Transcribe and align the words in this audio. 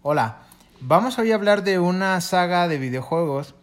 Hola, 0.00 0.42
vamos 0.78 1.18
hoy 1.18 1.32
a 1.32 1.34
hablar 1.34 1.64
de 1.64 1.80
una 1.80 2.20
saga 2.20 2.68
de 2.68 2.78
videojuegos 2.78 3.56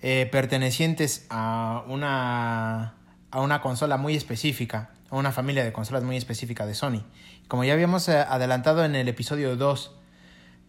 eh, 0.00 0.28
pertenecientes 0.30 1.26
a 1.30 1.82
una, 1.88 2.94
a 3.32 3.40
una 3.40 3.60
consola 3.60 3.96
muy 3.96 4.14
específica, 4.14 4.90
a 5.10 5.16
una 5.16 5.32
familia 5.32 5.64
de 5.64 5.72
consolas 5.72 6.04
muy 6.04 6.16
específica 6.16 6.64
de 6.64 6.76
Sony. 6.76 7.02
Como 7.48 7.64
ya 7.64 7.72
habíamos 7.72 8.08
eh, 8.08 8.18
adelantado 8.18 8.84
en 8.84 8.94
el 8.94 9.08
episodio 9.08 9.56
2 9.56 9.96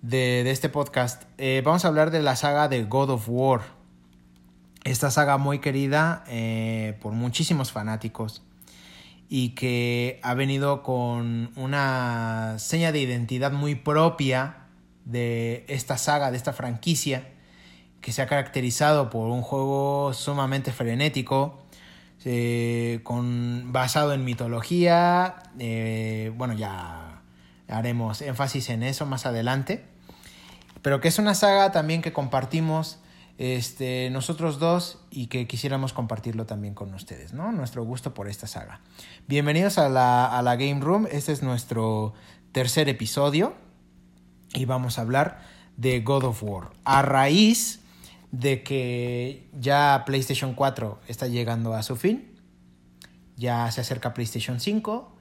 de, 0.02 0.44
de 0.44 0.50
este 0.50 0.70
podcast, 0.70 1.26
eh, 1.38 1.62
vamos 1.64 1.86
a 1.86 1.90
hablar 1.90 2.10
de 2.10 2.24
la 2.24 2.36
saga 2.36 2.68
de 2.68 2.84
God 2.86 3.12
of 3.12 3.26
War. 3.28 3.62
Esta 4.86 5.12
saga 5.12 5.38
muy 5.38 5.60
querida 5.60 6.24
por 7.00 7.14
muchísimos 7.14 7.71
fanáticos 7.71 8.42
y 9.28 9.50
que 9.50 10.20
ha 10.24 10.34
venido 10.34 10.82
con 10.82 11.52
una 11.56 12.56
seña 12.58 12.92
de 12.92 13.02
identidad 13.02 13.52
muy 13.52 13.76
propia 13.76 14.59
de 15.06 15.66
esta 15.68 15.98
saga, 15.98 16.32
de 16.32 16.38
esta 16.38 16.54
franquicia, 16.54 17.28
que 18.02 18.12
se 18.12 18.21
ha 18.21 18.28
caracterizado 18.28 19.10
por 19.10 19.30
un 19.30 19.42
juego 19.42 20.14
sumamente 20.14 20.71
frenético, 20.71 21.60
eh, 22.26 23.00
con, 23.04 23.71
basado 23.71 24.14
en 24.14 24.26
mitología, 24.26 25.36
eh, 25.57 26.32
bueno, 26.36 26.54
ya 26.54 27.21
haremos 27.68 28.21
énfasis 28.21 28.70
en 28.70 28.84
eso 28.84 29.06
más 29.06 29.26
adelante, 29.26 29.86
pero 30.82 31.00
que 31.02 31.07
es 31.07 31.20
una 31.20 31.34
saga 31.34 31.71
también 31.71 32.02
que 32.02 32.14
compartimos 32.14 33.00
este, 33.38 34.09
nosotros 34.12 34.59
dos 34.59 35.00
y 35.12 35.28
que 35.28 35.48
quisiéramos 35.48 35.94
compartirlo 35.94 36.45
también 36.45 36.73
con 36.73 36.94
ustedes, 36.94 37.34
¿no? 37.34 37.54
Nuestro 37.54 37.86
gusto 37.86 38.14
por 38.14 38.28
esta 38.28 38.48
saga. 38.48 38.81
Bienvenidos 39.28 39.78
a 39.78 39.88
la, 39.88 40.26
a 40.26 40.42
la 40.42 40.58
Game 40.58 40.81
Room, 40.81 41.08
este 41.09 41.31
es 41.31 41.42
nuestro 41.42 42.14
tercer 42.52 42.90
episodio 42.90 43.54
y 44.53 44.66
vamos 44.66 44.98
a 44.98 45.02
hablar 45.02 45.42
de 45.78 46.02
God 46.02 46.23
of 46.26 46.44
War. 46.44 46.70
A 46.84 47.02
raíz 47.02 47.82
de 48.32 48.64
que 48.64 49.48
ya 49.60 50.04
PlayStation 50.06 50.54
4 50.54 51.00
está 51.08 51.28
llegando 51.28 51.73
a 51.73 51.84
su 51.84 51.96
fin, 51.96 52.36
ya 53.38 53.70
se 53.72 53.82
acerca 53.82 54.14
PlayStation 54.14 54.60
5 54.60 55.16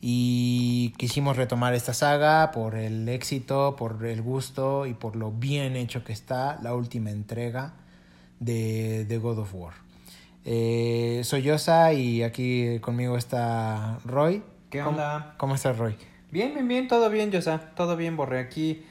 y 0.00 0.92
quisimos 0.98 1.36
retomar 1.36 1.74
esta 1.74 1.94
saga 1.94 2.50
por 2.52 2.74
el 2.76 3.08
éxito, 3.08 3.76
por 3.76 4.04
el 4.06 4.22
gusto 4.22 4.86
y 4.86 4.94
por 4.94 5.16
lo 5.16 5.32
bien 5.32 5.74
hecho 5.76 6.04
que 6.04 6.12
está 6.12 6.58
la 6.62 6.74
última 6.74 7.10
entrega 7.10 7.74
de, 8.40 9.04
de 9.06 9.18
God 9.18 9.38
of 9.40 9.54
War. 9.54 9.74
Eh, 10.44 11.22
soy 11.24 11.42
Yosa 11.42 11.92
y 11.92 12.22
aquí 12.22 12.78
conmigo 12.80 13.16
está 13.16 13.98
Roy. 14.04 14.42
¿Qué 14.70 14.78
¿Cómo- 14.78 14.90
onda? 14.90 15.34
¿Cómo 15.38 15.54
estás, 15.56 15.76
Roy? 15.76 15.96
Bien, 16.30 16.52
bien, 16.54 16.66
bien, 16.66 16.88
todo 16.88 17.08
bien, 17.08 17.30
Yosa. 17.30 17.70
Todo 17.76 17.96
bien, 17.96 18.16
Borré. 18.16 18.40
Aquí 18.40 18.84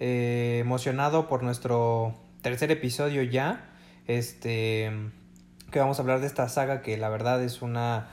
eh, 0.00 0.58
emocionado 0.60 1.28
por 1.28 1.42
nuestro 1.42 2.14
tercer 2.42 2.70
episodio 2.70 3.22
ya. 3.22 3.70
Este. 4.06 4.90
Que 5.70 5.78
vamos 5.78 5.98
a 5.98 6.02
hablar 6.02 6.20
de 6.20 6.26
esta 6.26 6.48
saga 6.48 6.82
que 6.82 6.96
la 6.96 7.08
verdad 7.08 7.42
es 7.44 7.62
una 7.62 8.08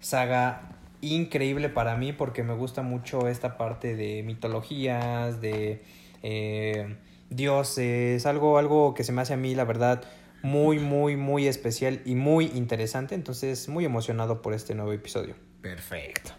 saga 0.00 0.60
increíble 1.00 1.70
para 1.70 1.96
mí 1.96 2.12
porque 2.12 2.42
me 2.42 2.54
gusta 2.54 2.82
mucho 2.82 3.26
esta 3.26 3.56
parte 3.56 3.96
de 3.96 4.22
mitologías, 4.22 5.40
de 5.40 5.82
eh, 6.22 6.96
dioses, 7.30 8.26
algo, 8.26 8.58
algo 8.58 8.92
que 8.94 9.04
se 9.04 9.12
me 9.12 9.22
hace 9.22 9.34
a 9.34 9.36
mí, 9.36 9.54
la 9.54 9.64
verdad, 9.64 10.02
muy, 10.42 10.78
muy, 10.78 11.16
muy 11.16 11.46
especial 11.46 12.02
y 12.04 12.14
muy 12.14 12.50
interesante. 12.54 13.14
Entonces, 13.14 13.68
muy 13.68 13.84
emocionado 13.84 14.42
por 14.42 14.52
este 14.52 14.74
nuevo 14.74 14.92
episodio. 14.92 15.34
Perfecto. 15.62 16.32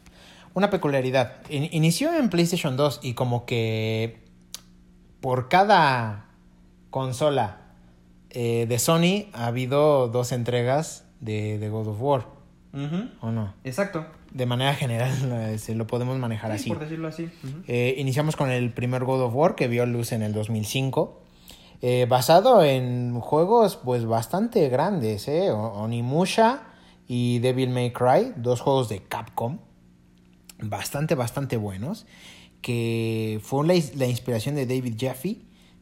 Una 0.54 0.70
peculiaridad. 0.70 1.34
In- 1.50 1.70
inició 1.72 2.14
en 2.14 2.30
PlayStation 2.30 2.76
2 2.78 3.00
y 3.04 3.14
como 3.14 3.46
que 3.46 4.20
por 5.22 5.48
cada 5.50 6.26
consola 6.90 7.58
eh, 8.30 8.66
de 8.68 8.80
Sony 8.80 9.28
ha 9.34 9.48
habido 9.48 10.08
dos 10.08 10.32
entregas 10.32 11.06
de, 11.20 11.58
de 11.60 11.70
God 11.70 11.88
of 11.90 12.02
War, 12.02 12.26
¿o 13.22 13.32
no? 13.32 13.54
Exacto. 13.64 14.06
De 14.32 14.46
manera 14.46 14.74
general 14.76 15.12
eh, 15.54 15.58
se 15.58 15.76
lo 15.76 15.88
podemos 15.88 16.18
manejar 16.18 16.52
Sí, 16.52 16.56
así. 16.56 16.70
por 16.70 16.80
decirlo 16.80 17.08
así. 17.08 17.30
Eh, 17.68 17.96
iniciamos 17.98 18.36
con 18.36 18.50
el 18.50 18.74
primer 18.74 19.04
God 19.06 19.22
of 19.24 19.36
War 19.36 19.56
que 19.56 19.68
vio 19.68 19.86
luz 19.86 20.12
en 20.12 20.22
el 20.22 20.34
2005. 20.34 21.22
eh, 21.82 22.06
basado 22.10 22.64
en 22.64 23.20
juegos 23.20 23.78
pues 23.78 24.06
bastante 24.06 24.68
grandes, 24.70 25.28
Onimusha 25.28 26.64
y 27.08 27.40
Devil 27.40 27.70
May 27.72 27.92
Cry, 27.92 28.34
dos 28.38 28.62
juegos 28.62 28.88
de 28.90 29.00
Capcom, 29.04 29.58
bastante, 30.64 31.16
bastante 31.16 31.58
buenos, 31.58 32.06
que 32.62 33.40
fue 33.44 33.66
la, 33.66 33.74
la 33.96 34.08
inspiración 34.08 34.56
de 34.56 34.66
David 34.66 34.96
Jaffe, 35.00 35.38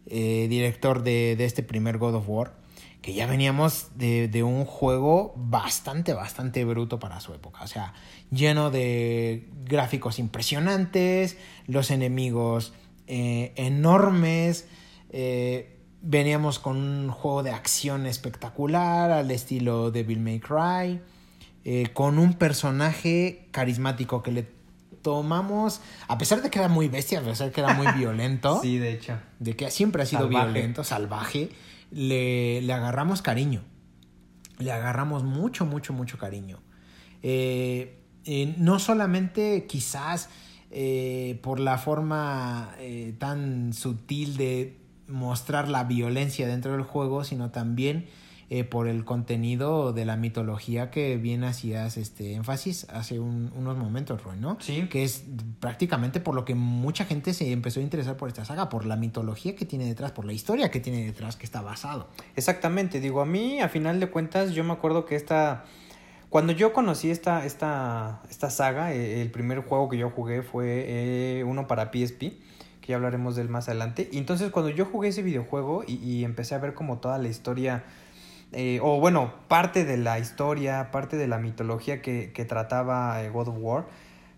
eh, 0.05 0.47
director 0.49 1.03
de, 1.03 1.35
de 1.35 1.45
este 1.45 1.61
primer 1.63 1.97
God 1.97 2.15
of 2.15 2.25
War, 2.27 2.57
que 3.01 3.13
ya 3.13 3.27
veníamos 3.27 3.91
de, 3.95 4.27
de 4.27 4.43
un 4.43 4.65
juego 4.65 5.33
bastante, 5.37 6.13
bastante 6.13 6.65
bruto 6.65 6.99
para 6.99 7.19
su 7.21 7.33
época. 7.33 7.63
O 7.63 7.67
sea, 7.67 7.93
lleno 8.31 8.71
de 8.71 9.47
gráficos 9.65 10.19
impresionantes, 10.19 11.37
los 11.67 11.91
enemigos 11.91 12.73
eh, 13.07 13.53
enormes. 13.55 14.67
eh, 15.11 15.75
veníamos 16.01 16.59
con 16.59 16.77
un 16.77 17.09
juego 17.09 17.43
de 17.43 17.51
acción 17.51 18.05
espectacular 18.05 19.11
al 19.11 19.31
estilo 19.31 19.91
Devil 19.91 20.19
May 20.21 20.39
Cry. 20.39 21.01
con 21.93 22.17
un 22.19 22.33
personaje 22.33 23.47
carismático 23.51 24.23
que 24.23 24.31
le 24.31 24.58
tomamos, 25.01 25.81
a 26.07 26.17
pesar 26.17 26.41
de 26.41 26.49
que 26.49 26.59
era 26.59 26.67
muy 26.67 26.87
bestia, 26.87 27.19
a 27.19 27.23
pesar 27.23 27.47
de 27.47 27.53
que 27.53 27.61
era 27.61 27.73
muy 27.73 27.87
violento 27.93 28.59
Sí, 28.61 28.77
de 28.77 28.93
hecho. 28.93 29.17
de 29.39 29.55
que 29.55 29.71
siempre 29.71 30.03
ha 30.03 30.05
sido 30.05 30.23
Salvaje. 30.23 30.51
violento, 30.51 30.83
salvaje, 30.83 31.49
le, 31.91 32.61
le 32.61 32.73
agarramos 32.73 33.21
cariño. 33.21 33.61
Le 34.57 34.71
agarramos 34.71 35.23
mucho, 35.23 35.65
mucho, 35.65 35.93
mucho 35.93 36.17
cariño. 36.17 36.59
Eh, 37.23 37.97
eh, 38.25 38.53
no 38.57 38.79
solamente 38.79 39.65
quizás 39.67 40.29
eh, 40.71 41.39
por 41.41 41.59
la 41.59 41.77
forma 41.77 42.75
tan 43.17 43.73
sutil 43.73 44.37
de 44.37 44.77
mostrar 45.07 45.67
la 45.69 45.85
violencia 45.85 46.47
dentro 46.47 46.73
del 46.73 46.83
juego, 46.83 47.23
sino 47.23 47.49
también 47.51 48.07
eh, 48.51 48.63
por 48.63 48.87
el 48.87 49.05
contenido 49.05 49.93
de 49.93 50.05
la 50.05 50.15
mitología 50.17 50.89
que 50.89 51.17
bien 51.17 51.43
hacías 51.43 51.97
este 51.97 52.33
énfasis 52.33 52.87
hace 52.89 53.19
un- 53.19 53.51
unos 53.55 53.77
momentos, 53.77 54.23
Roy, 54.23 54.37
¿no? 54.39 54.57
Sí. 54.59 54.87
Que 54.89 55.03
es 55.03 55.23
prácticamente 55.59 56.19
por 56.19 56.33
lo 56.33 56.45
que 56.45 56.55
mucha 56.55 57.05
gente 57.05 57.33
se 57.33 57.51
empezó 57.51 57.79
a 57.79 57.83
interesar 57.83 58.17
por 58.17 58.27
esta 58.27 58.45
saga, 58.45 58.67
por 58.69 58.85
la 58.85 58.95
mitología 58.95 59.55
que 59.55 59.65
tiene 59.65 59.85
detrás, 59.85 60.11
por 60.11 60.25
la 60.25 60.33
historia 60.33 60.71
que 60.71 60.79
tiene 60.79 61.05
detrás, 61.05 61.35
que 61.35 61.45
está 61.45 61.61
basado. 61.61 62.07
Exactamente, 62.35 62.99
digo, 62.99 63.21
a 63.21 63.25
mí, 63.25 63.59
a 63.61 63.69
final 63.69 63.99
de 63.99 64.07
cuentas, 64.09 64.51
yo 64.53 64.63
me 64.63 64.73
acuerdo 64.73 65.05
que 65.05 65.15
esta... 65.15 65.65
Cuando 66.29 66.53
yo 66.53 66.73
conocí 66.73 67.09
esta, 67.09 67.45
esta, 67.45 68.21
esta 68.29 68.49
saga, 68.51 68.93
eh, 68.93 69.21
el 69.21 69.31
primer 69.31 69.59
juego 69.61 69.89
que 69.89 69.97
yo 69.97 70.11
jugué 70.11 70.43
fue 70.43 70.85
eh, 70.87 71.43
uno 71.43 71.67
para 71.67 71.91
PSP, 71.91 72.19
que 72.81 72.87
ya 72.87 72.95
hablaremos 72.97 73.35
de 73.35 73.41
él 73.43 73.49
más 73.49 73.67
adelante. 73.67 74.09
Y 74.11 74.17
entonces 74.19 74.51
cuando 74.51 74.69
yo 74.69 74.85
jugué 74.85 75.09
ese 75.09 75.23
videojuego 75.23 75.83
y, 75.87 75.95
y 75.95 76.23
empecé 76.23 76.53
a 76.53 76.59
ver 76.59 76.75
como 76.75 76.99
toda 76.99 77.17
la 77.17 77.29
historia, 77.29 77.83
eh, 78.51 78.79
o 78.81 78.99
bueno, 78.99 79.33
parte 79.47 79.85
de 79.85 79.97
la 79.97 80.19
historia, 80.19 80.91
parte 80.91 81.17
de 81.17 81.27
la 81.27 81.37
mitología 81.37 82.01
que, 82.01 82.31
que 82.33 82.45
trataba 82.45 83.23
eh, 83.23 83.29
God 83.29 83.49
of 83.49 83.55
War, 83.59 83.87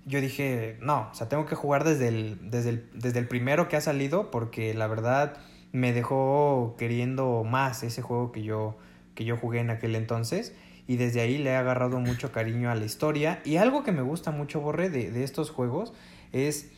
yo 0.05 0.19
dije, 0.19 0.77
no, 0.81 1.09
o 1.11 1.13
sea, 1.13 1.29
tengo 1.29 1.45
que 1.45 1.55
jugar 1.55 1.83
desde 1.83 2.07
el, 2.07 2.49
desde 2.49 2.69
el, 2.69 2.89
desde 2.93 3.19
el 3.19 3.27
primero 3.27 3.69
que 3.69 3.77
ha 3.77 3.81
salido 3.81 4.31
porque 4.31 4.73
la 4.73 4.87
verdad 4.87 5.37
me 5.71 5.93
dejó 5.93 6.75
queriendo 6.77 7.43
más 7.43 7.83
ese 7.83 8.01
juego 8.01 8.31
que 8.31 8.43
yo, 8.43 8.77
que 9.15 9.23
yo 9.25 9.37
jugué 9.37 9.59
en 9.59 9.69
aquel 9.69 9.95
entonces 9.95 10.53
y 10.87 10.97
desde 10.97 11.21
ahí 11.21 11.37
le 11.37 11.51
he 11.51 11.55
agarrado 11.55 11.99
mucho 11.99 12.31
cariño 12.31 12.69
a 12.71 12.75
la 12.75 12.83
historia 12.83 13.41
y 13.45 13.57
algo 13.57 13.83
que 13.83 13.91
me 13.91 14.01
gusta 14.01 14.31
mucho, 14.31 14.59
Borre, 14.59 14.89
de, 14.89 15.11
de 15.11 15.23
estos 15.23 15.51
juegos 15.51 15.93
es 16.33 16.71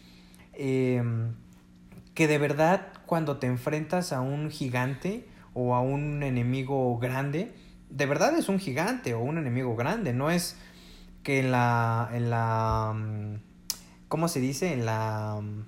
eh, 0.53 1.01
que 2.13 2.27
de 2.27 2.37
verdad 2.37 2.89
cuando 3.05 3.37
te 3.37 3.47
enfrentas 3.47 4.13
a 4.13 4.21
un 4.21 4.51
gigante 4.51 5.25
o 5.53 5.75
a 5.75 5.81
un 5.81 6.23
enemigo 6.23 6.97
grande, 6.99 7.51
de 7.89 8.05
verdad 8.05 8.37
es 8.37 8.49
un 8.49 8.59
gigante 8.59 9.13
o 9.13 9.19
un 9.19 9.37
enemigo 9.37 9.75
grande, 9.75 10.13
no 10.13 10.31
es 10.31 10.55
que 11.23 11.39
en 11.39 11.51
la 11.51 12.09
en 12.13 12.29
la 12.29 12.93
mm, 12.95 13.35
¿cómo 14.07 14.27
se 14.27 14.39
dice? 14.39 14.73
en 14.73 14.85
la 14.85 15.39
mm, 15.41 15.65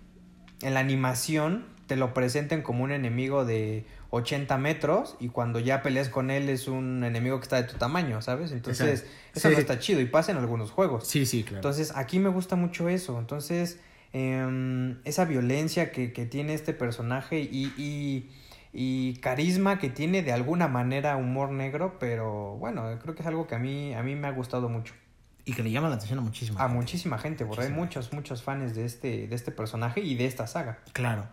en 0.65 0.73
la 0.73 0.79
animación 0.79 1.65
te 1.87 1.95
lo 1.95 2.13
presenten 2.13 2.63
como 2.63 2.83
un 2.83 2.91
enemigo 2.91 3.45
de 3.45 3.85
80 4.09 4.57
metros 4.57 5.15
y 5.19 5.27
cuando 5.29 5.59
ya 5.59 5.83
peleas 5.83 6.09
con 6.09 6.31
él 6.31 6.49
es 6.49 6.67
un 6.67 7.03
enemigo 7.03 7.37
que 7.39 7.43
está 7.43 7.61
de 7.61 7.67
tu 7.67 7.77
tamaño, 7.77 8.21
¿sabes? 8.23 8.51
Entonces, 8.53 9.01
Exacto. 9.01 9.17
eso 9.35 9.49
Sí. 9.49 9.53
no 9.53 9.59
está 9.59 9.77
chido 9.79 10.01
y 10.01 10.05
pasa 10.05 10.31
en 10.31 10.39
algunos 10.39 10.71
juegos. 10.71 11.05
Sí, 11.07 11.25
sí, 11.27 11.43
claro. 11.43 11.57
Entonces, 11.57 11.91
aquí 11.95 12.17
me 12.17 12.29
gusta 12.29 12.55
mucho 12.55 12.89
eso. 12.89 13.19
Entonces, 13.19 13.79
em, 14.13 14.97
esa 15.03 15.25
violencia 15.25 15.91
que, 15.91 16.11
que 16.13 16.25
tiene 16.25 16.53
este 16.55 16.73
personaje 16.73 17.39
y, 17.41 17.71
y, 17.77 18.31
y 18.77 19.15
carisma 19.21 19.79
que 19.79 19.89
tiene 19.89 20.21
de 20.21 20.33
alguna 20.33 20.67
manera 20.67 21.15
humor 21.15 21.49
negro, 21.51 21.97
pero 21.97 22.57
bueno, 22.57 22.83
creo 23.01 23.15
que 23.15 23.21
es 23.21 23.27
algo 23.27 23.47
que 23.47 23.55
a 23.55 23.59
mí, 23.59 23.93
a 23.93 24.03
mí 24.03 24.15
me 24.15 24.27
ha 24.27 24.31
gustado 24.31 24.67
mucho. 24.67 24.93
y 25.45 25.53
que 25.53 25.63
le 25.63 25.71
llama 25.71 25.87
la 25.89 25.95
atención 25.95 26.19
a 26.19 26.21
muchísima 26.23 26.59
A 26.59 26.63
gente. 26.63 26.77
muchísima 26.79 27.17
gente, 27.17 27.45
porque 27.45 27.63
hay 27.65 27.71
muchos, 27.71 28.11
muchos 28.11 28.43
fans 28.43 28.75
de 28.75 28.83
este, 28.83 29.27
de 29.27 29.35
este 29.35 29.51
personaje 29.51 30.01
y 30.01 30.15
de 30.15 30.25
esta 30.25 30.45
saga. 30.47 30.79
Claro. 30.91 31.27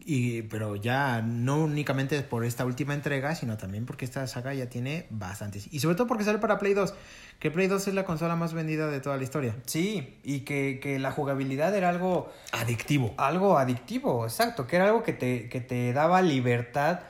Y, 0.00 0.42
pero 0.42 0.76
ya 0.76 1.20
no 1.22 1.64
únicamente 1.64 2.20
por 2.22 2.44
esta 2.44 2.64
última 2.64 2.94
entrega, 2.94 3.34
sino 3.34 3.56
también 3.56 3.84
porque 3.84 4.04
esta 4.04 4.26
saga 4.26 4.54
ya 4.54 4.68
tiene 4.68 5.06
bastantes. 5.10 5.68
Y 5.72 5.80
sobre 5.80 5.96
todo 5.96 6.06
porque 6.06 6.24
sale 6.24 6.38
para 6.38 6.58
Play 6.58 6.74
2, 6.74 6.94
que 7.38 7.50
Play 7.50 7.66
2 7.66 7.88
es 7.88 7.94
la 7.94 8.04
consola 8.04 8.36
más 8.36 8.54
vendida 8.54 8.86
de 8.86 9.00
toda 9.00 9.16
la 9.16 9.24
historia. 9.24 9.56
Sí, 9.66 10.18
y 10.22 10.40
que, 10.40 10.80
que 10.80 10.98
la 10.98 11.10
jugabilidad 11.10 11.74
era 11.74 11.88
algo... 11.88 12.32
Adictivo. 12.52 13.14
Algo 13.18 13.58
adictivo, 13.58 14.24
exacto, 14.24 14.66
que 14.66 14.76
era 14.76 14.86
algo 14.86 15.02
que 15.02 15.12
te, 15.12 15.48
que 15.48 15.60
te 15.60 15.92
daba 15.92 16.22
libertad 16.22 17.00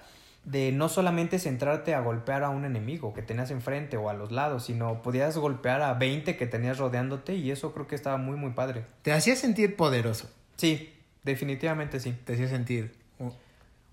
de 0.50 0.72
no 0.72 0.88
solamente 0.88 1.38
centrarte 1.38 1.94
a 1.94 2.00
golpear 2.00 2.42
a 2.42 2.48
un 2.48 2.64
enemigo 2.64 3.12
que 3.12 3.22
tenías 3.22 3.50
enfrente 3.50 3.96
o 3.96 4.08
a 4.08 4.14
los 4.14 4.32
lados, 4.32 4.64
sino 4.64 5.02
podías 5.02 5.36
golpear 5.36 5.82
a 5.82 5.92
20 5.94 6.36
que 6.36 6.46
tenías 6.46 6.78
rodeándote 6.78 7.34
y 7.34 7.50
eso 7.50 7.72
creo 7.74 7.86
que 7.86 7.94
estaba 7.94 8.16
muy, 8.16 8.36
muy 8.36 8.52
padre. 8.52 8.84
Te 9.02 9.12
hacía 9.12 9.36
sentir 9.36 9.76
poderoso. 9.76 10.30
Sí, 10.56 10.94
definitivamente 11.28 12.00
sí. 12.00 12.12
Te 12.24 12.34
hacía 12.34 12.48
sentir... 12.48 12.94
uh, 13.18 13.30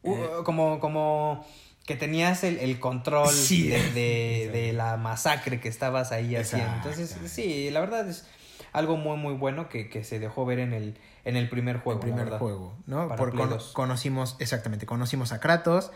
eh, 0.04 0.30
como, 0.44 0.80
como 0.80 1.46
que 1.86 1.96
tenías 1.96 2.44
el, 2.44 2.58
el 2.60 2.80
control 2.80 3.30
Sí. 3.30 3.68
de, 3.68 3.92
de- 3.92 4.50
de 4.54 4.74
la 4.74 4.98
masacre 4.98 5.60
que 5.60 5.70
estabas 5.70 6.12
ahí 6.12 6.36
haciendo. 6.36 6.74
Entonces, 6.78 7.16
sí, 7.32 7.70
la 7.72 7.80
verdad 7.80 8.08
es 8.10 8.28
algo 8.74 8.98
muy, 8.98 9.18
muy 9.18 9.34
bueno 9.34 9.70
que, 9.70 9.90
que 9.90 10.04
se 10.04 10.20
dejó 10.20 10.46
ver 10.46 10.60
en 10.60 10.74
el, 10.74 10.98
en 11.24 11.36
el 11.38 11.48
primer 11.50 11.78
juego. 11.80 12.02
el 12.02 12.12
primer 12.14 12.30
juego, 12.38 12.74
¿no? 12.88 13.08
Para 13.08 13.18
Por- 13.18 13.36
2. 13.50 13.72
conocimos, 13.74 14.36
exactamente, 14.40 14.86
conocimos 14.86 15.32
a 15.32 15.40
Kratos 15.40 15.92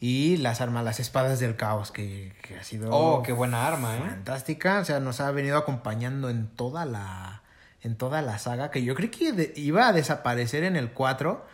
y 0.00 0.38
las 0.38 0.60
armas, 0.60 0.82
las 0.84 0.98
espadas 0.98 1.38
del 1.40 1.54
caos, 1.56 1.92
que, 1.92 2.32
que 2.42 2.56
ha 2.56 2.64
sido 2.64 2.90
Oh, 2.90 3.22
qué 3.22 3.32
buena 3.32 3.66
arma, 3.68 3.96
¿eh? 3.96 4.00
fantástica. 4.00 4.80
O 4.80 4.84
sea, 4.84 4.98
nos 4.98 5.20
ha 5.20 5.30
venido 5.30 5.56
acompañando 5.58 6.30
en 6.30 6.48
toda 6.48 6.84
la, 6.86 7.41
en 7.82 7.96
toda 7.96 8.22
la 8.22 8.38
saga, 8.38 8.70
que 8.70 8.82
yo 8.84 8.94
creí 8.94 9.08
que 9.08 9.32
de- 9.32 9.52
iba 9.56 9.88
a 9.88 9.92
desaparecer 9.92 10.64
en 10.64 10.76
el 10.76 10.90
4, 10.90 11.44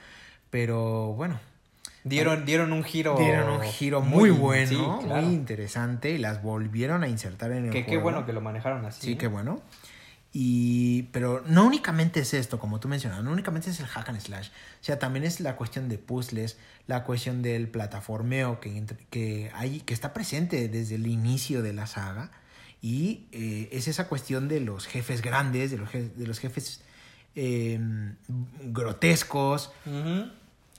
pero 0.51 1.13
bueno, 1.15 1.41
Dieron, 2.05 2.45
dieron 2.47 2.73
un 2.73 2.85
giro. 2.85 3.17
dieron 3.19 3.49
un 3.51 3.63
giro 3.63 4.01
muy, 4.01 4.31
bueno, 4.31 4.69
sí, 4.69 4.77
claro. 5.07 5.23
muy 5.23 5.35
interesante 5.35 6.11
y 6.11 6.19
las 6.19 6.43
volvieron 6.43 7.03
a 7.03 7.09
insertar 7.09 7.51
en 7.53 7.67
el 7.67 7.71
Que 7.71 7.83
juego. 7.83 7.91
qué 7.91 8.03
bueno 8.03 8.27
que 8.27 8.33
lo 8.33 8.41
manejaron 8.41 8.85
así. 8.87 9.01
Sí, 9.03 9.13
¿eh? 9.13 9.19
qué 9.19 9.27
bueno. 9.27 9.61
Y, 10.33 11.05
pero 11.05 11.43
no 11.47 11.65
únicamente 11.67 12.21
es 12.21 12.35
esto, 12.35 12.59
como 12.59 12.81
tú 12.81 12.87
mencionas, 12.89 13.25
no 13.25 13.33
únicamente 13.33 13.71
es 13.71 13.81
el 13.81 13.87
hack 13.87 14.09
and 14.11 14.21
slash. 14.21 14.49
O 14.49 14.85
sea, 14.85 14.99
también 14.99 15.25
es 15.25 15.41
la 15.41 15.57
cuestión 15.57 15.89
de 15.89 15.99
puzzles, 15.99 16.59
la 16.87 17.05
cuestión 17.05 17.43
del 17.43 17.69
plataformeo 17.69 18.61
que, 18.61 18.85
que, 19.11 19.51
hay, 19.55 19.81
que 19.81 19.95
está 19.95 20.13
presente 20.13 20.69
desde 20.69 20.95
el 20.97 21.07
inicio 21.07 21.63
de 21.63 21.73
la 21.73 21.87
saga. 21.87 22.31
Y 22.81 23.27
eh, 23.33 23.69
es 23.73 23.89
esa 23.89 24.07
cuestión 24.09 24.47
de 24.49 24.61
los 24.61 24.87
jefes 24.87 25.21
grandes, 25.23 25.71
de 25.71 25.79
los, 25.79 25.91
je- 25.91 26.13
de 26.15 26.27
los 26.27 26.39
jefes 26.39 26.81
eh, 27.35 27.79
grotescos, 28.63 29.73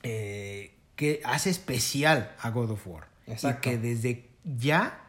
eh, 0.04 0.72
que 0.96 1.22
hace 1.24 1.50
especial 1.50 2.32
a 2.40 2.50
God 2.52 2.72
of 2.72 2.88
War. 2.88 3.08
Exacto. 3.28 3.70
Y 3.70 3.72
que 3.72 3.78
desde 3.78 4.26
ya, 4.58 5.00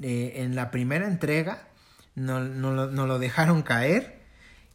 eh, 0.00 0.34
en 0.36 0.54
la 0.54 0.70
primera 0.70 1.06
entrega, 1.06 1.66
no, 2.14 2.40
no 2.40 2.72
lo, 2.72 2.90
no 2.90 3.06
lo 3.06 3.18
dejaron 3.18 3.62
caer. 3.62 4.18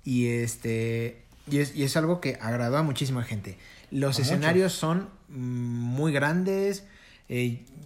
Y 0.04 0.28
este. 0.28 1.24
Y 1.50 1.60
es, 1.60 1.76
y 1.76 1.84
es 1.84 1.96
algo 1.98 2.20
que 2.22 2.38
agradó 2.42 2.78
a 2.78 2.84
muchísima 2.84 3.24
gente. 3.24 3.58
Los 3.92 4.18
A 4.20 4.22
escenarios 4.24 4.74
son 4.74 5.10
muy 5.30 6.12
grandes, 6.14 6.86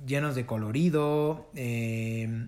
llenos 0.05 0.35
de 0.35 0.45
colorido. 0.45 1.49
eh, 1.55 2.47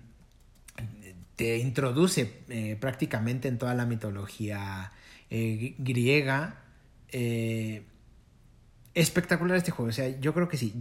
te 1.40 1.56
introduce 1.56 2.34
eh, 2.50 2.76
prácticamente 2.78 3.48
en 3.48 3.56
toda 3.56 3.74
la 3.74 3.86
mitología 3.86 4.92
eh, 5.30 5.74
griega. 5.78 6.60
eh, 7.12 7.84
espectacular 8.92 9.56
este 9.56 9.70
juego. 9.70 9.88
O 9.88 9.92
sea, 9.92 10.20
yo 10.20 10.34
creo 10.34 10.48
que 10.48 10.58
sí. 10.58 10.74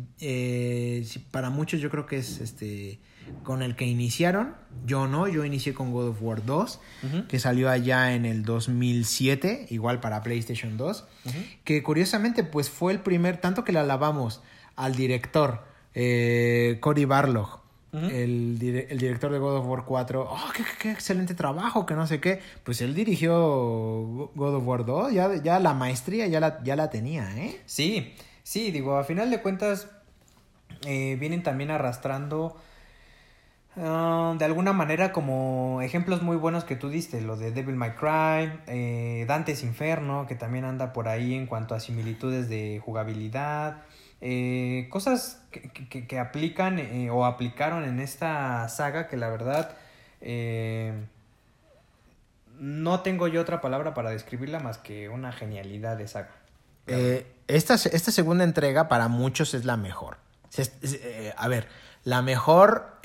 Para 1.31 1.49
muchos 1.49 1.79
yo 1.79 1.89
creo 1.89 2.05
que 2.05 2.17
es 2.17 2.41
este 2.41 2.99
con 3.43 3.61
el 3.61 3.77
que 3.77 3.85
iniciaron. 3.85 4.53
Yo 4.85 5.07
no, 5.07 5.29
yo 5.29 5.45
inicié 5.45 5.73
con 5.73 5.93
God 5.93 6.09
of 6.09 6.21
War 6.21 6.43
2, 6.45 6.79
Ujú. 7.03 7.27
que 7.27 7.39
salió 7.39 7.69
allá 7.69 8.13
en 8.15 8.25
el 8.25 8.43
2007, 8.43 9.67
igual 9.69 10.01
para 10.01 10.21
PlayStation 10.23 10.75
2. 10.75 11.05
Ujú. 11.25 11.37
Que 11.63 11.83
curiosamente 11.83 12.43
pues 12.43 12.69
fue 12.69 12.91
el 12.91 12.99
primer, 12.99 13.37
tanto 13.39 13.63
que 13.63 13.71
le 13.71 13.79
alabamos 13.79 14.41
al 14.75 14.95
director 14.95 15.63
Cory 15.93 17.05
Barlog. 17.05 17.61
El, 17.91 18.59
dire- 18.59 18.85
el 18.89 18.99
director 18.99 19.31
de 19.31 19.39
God 19.39 19.57
of 19.57 19.65
War 19.67 19.83
4, 19.85 20.21
oh, 20.29 20.37
qué, 20.55 20.63
qué- 20.63 20.77
qué 20.79 20.91
excelente 20.91 21.33
trabajo, 21.33 21.85
que 21.87 21.95
no 21.95 22.05
sé 22.05 22.19
qué. 22.19 22.39
Pues 22.63 22.81
él 22.81 22.93
dirigió 22.93 23.35
God 24.35 24.55
of 24.55 24.67
War 24.67 24.85
2, 24.85 25.11
ya, 25.11 25.35
ya 25.41 25.59
la 25.59 25.73
maestría 25.73 26.27
ya 26.27 26.39
la, 26.39 26.61
ya 26.63 26.75
la 26.75 26.89
tenía, 26.91 27.35
¿eh? 27.37 27.59
Sí, 27.65 28.13
sí, 28.43 28.71
digo, 28.71 28.97
a 28.97 29.03
final 29.03 29.31
de 29.31 29.41
cuentas 29.41 29.89
eh, 30.85 31.17
vienen 31.19 31.41
también 31.43 31.71
arrastrando 31.71 32.55
ah, 33.77 34.35
de 34.37 34.45
alguna 34.45 34.73
manera 34.73 35.11
como 35.11 35.81
ejemplos 35.81 36.21
muy 36.21 36.37
buenos 36.37 36.63
que 36.65 36.75
tú 36.75 36.89
diste, 36.89 37.21
lo 37.21 37.37
de 37.37 37.51
Devil 37.51 37.75
May 37.75 37.91
Cry, 37.95 38.59
eh, 38.67 39.25
Dante's 39.27 39.63
Inferno, 39.63 40.25
que 40.27 40.35
también 40.35 40.65
anda 40.65 40.93
por 40.93 41.07
ahí 41.07 41.33
en 41.33 41.47
cuanto 41.47 41.75
a 41.75 41.79
similitudes 41.79 42.49
de 42.49 42.81
jugabilidad, 42.83 43.81
eh, 44.21 44.87
cosas 44.89 45.41
que, 45.51 45.69
que- 45.69 46.07
que 46.07 46.19
aplican 46.19 46.79
eh, 46.79 47.09
o 47.09 47.25
aplicaron 47.25 47.85
en 47.85 47.99
esta 47.99 48.67
saga 48.69 49.07
que 49.07 49.17
la 49.17 49.29
verdad... 49.29 49.75
eh, 50.21 50.93
no 52.59 52.99
tengo 53.01 53.27
yo 53.29 53.39
otra 53.41 53.61
palabra 53.61 53.93
para 53.93 54.09
describirla 54.09 54.59
más 54.59 54.77
que 54.77 55.07
una 55.07 55.31
genialidad 55.31 55.95
de 55.97 56.07
saga. 56.07 56.31
Esta, 57.47 57.75
esta 57.75 58.11
segunda 58.11 58.43
entrega 58.43 58.89
para 58.89 59.07
muchos 59.07 59.53
es 59.53 59.63
la 59.63 59.77
mejor. 59.77 60.17
A 61.37 61.47
ver, 61.47 61.67
la 62.03 62.21
mejor 62.21 62.97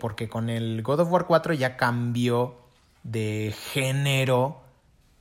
porque 0.00 0.28
con 0.28 0.50
el 0.50 0.82
God 0.82 1.00
of 1.00 1.10
War 1.10 1.24
4 1.26 1.54
ya 1.54 1.76
cambió 1.76 2.58
de 3.02 3.52
género. 3.72 4.62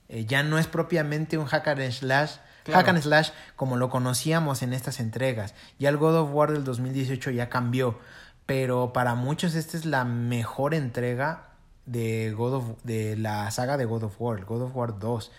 ya 0.10 0.44
no 0.44 0.60
es 0.60 0.68
propiamente 0.68 1.38
un 1.40 1.46
hack 1.46 1.68
and 1.70 1.92
slash. 1.92 2.34
Claro. 2.64 2.80
Hack 2.80 2.90
and 2.90 3.02
slash 3.02 3.30
como 3.56 3.78
lo 3.78 3.90
conocíamos 3.90 4.62
en 4.62 4.74
estas 4.74 5.00
entregas. 5.00 5.54
Ya 5.80 5.90
el 5.90 5.98
God 5.98 6.16
of 6.18 6.30
War 6.34 6.52
del 6.52 6.64
2018 6.64 7.32
ya 7.32 7.50
cambió. 7.50 8.00
Pero 8.46 8.92
para 8.92 9.16
muchos 9.16 9.56
esta 9.56 9.78
es 9.78 9.86
la 9.86 10.04
mejor 10.04 10.74
entrega 10.74 11.50
de 11.86 12.34
God 12.36 12.54
of, 12.54 12.66
de 12.84 13.16
la 13.16 13.50
saga 13.52 13.78
de 13.78 13.86
God 13.86 14.04
of 14.04 14.16
War, 14.20 14.44
God 14.46 14.64
of 14.64 14.76
War 14.76 15.00
2. 15.00 15.32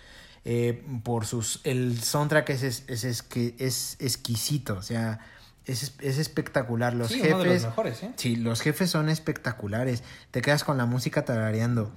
Eh, 0.45 0.85
por 1.05 1.27
sus 1.27 1.61
el 1.65 2.03
soundtrack 2.03 2.51
es, 2.51 2.63
es, 2.63 2.85
es 2.89 3.97
exquisito, 4.01 4.75
o 4.75 4.83
sea, 4.83 5.21
es, 5.67 5.95
es 6.01 6.19
espectacular. 6.19 6.95
Los 6.95 7.09
Sí, 7.09 7.19
jefes, 7.19 7.35
uno 7.35 7.43
de 7.45 7.55
los 7.55 7.63
mejores, 7.63 8.03
¿eh? 8.03 8.13
sí, 8.17 8.37
los 8.37 8.61
jefes 8.61 8.91
son 8.91 9.09
espectaculares. 9.09 10.03
Te 10.31 10.43
quedas 10.43 10.65
con 10.65 10.79
la 10.79 10.87
música 10.87 11.25
tarareando. 11.25 11.93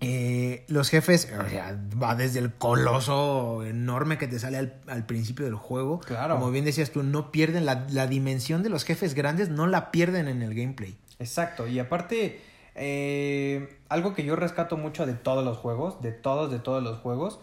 Eh, 0.00 0.64
los 0.68 0.90
jefes, 0.90 1.28
o 1.44 1.48
sea, 1.48 1.76
va 2.00 2.14
desde 2.14 2.38
el 2.38 2.52
coloso 2.54 3.64
enorme 3.64 4.16
que 4.16 4.28
te 4.28 4.38
sale 4.38 4.56
al, 4.58 4.80
al 4.86 5.06
principio 5.06 5.44
del 5.44 5.56
juego. 5.56 5.98
Claro. 6.00 6.34
Como 6.38 6.50
bien 6.52 6.64
decías 6.64 6.90
tú, 6.90 7.02
no 7.02 7.32
pierden 7.32 7.66
la, 7.66 7.86
la 7.90 8.06
dimensión 8.06 8.62
de 8.62 8.68
los 8.68 8.84
jefes 8.84 9.14
grandes, 9.14 9.48
no 9.48 9.66
la 9.66 9.90
pierden 9.90 10.28
en 10.28 10.42
el 10.42 10.54
gameplay. 10.54 10.96
Exacto, 11.18 11.66
y 11.66 11.80
aparte, 11.80 12.40
eh, 12.76 13.76
algo 13.88 14.14
que 14.14 14.24
yo 14.24 14.36
rescato 14.36 14.76
mucho 14.76 15.04
de 15.04 15.14
todos 15.14 15.44
los 15.44 15.58
juegos, 15.58 16.00
de 16.00 16.12
todos, 16.12 16.50
de 16.52 16.60
todos 16.60 16.80
los 16.82 16.98
juegos, 17.00 17.40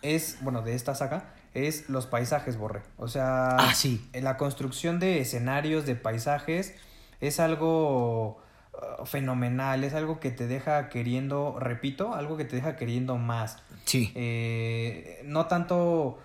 es, 0.00 0.38
bueno, 0.40 0.62
de 0.62 0.74
esta 0.74 0.94
saga, 0.94 1.34
es 1.52 1.90
los 1.90 2.06
paisajes, 2.06 2.56
Borre. 2.56 2.80
O 2.96 3.08
sea, 3.08 3.48
Ah, 3.58 3.74
sí. 3.74 4.02
la 4.14 4.38
construcción 4.38 4.98
de 4.98 5.20
escenarios, 5.20 5.84
de 5.84 5.94
paisajes, 5.94 6.74
es 7.20 7.38
algo 7.38 8.42
uh, 8.72 9.04
fenomenal, 9.06 9.84
es 9.84 9.94
algo 9.94 10.20
que 10.20 10.30
te 10.30 10.46
deja 10.46 10.88
queriendo, 10.88 11.56
repito, 11.58 12.14
algo 12.14 12.36
que 12.36 12.44
te 12.44 12.56
deja 12.56 12.76
queriendo 12.76 13.16
más. 13.18 13.58
Sí. 13.84 14.12
Eh, 14.14 15.22
no 15.24 15.46
tanto, 15.46 16.18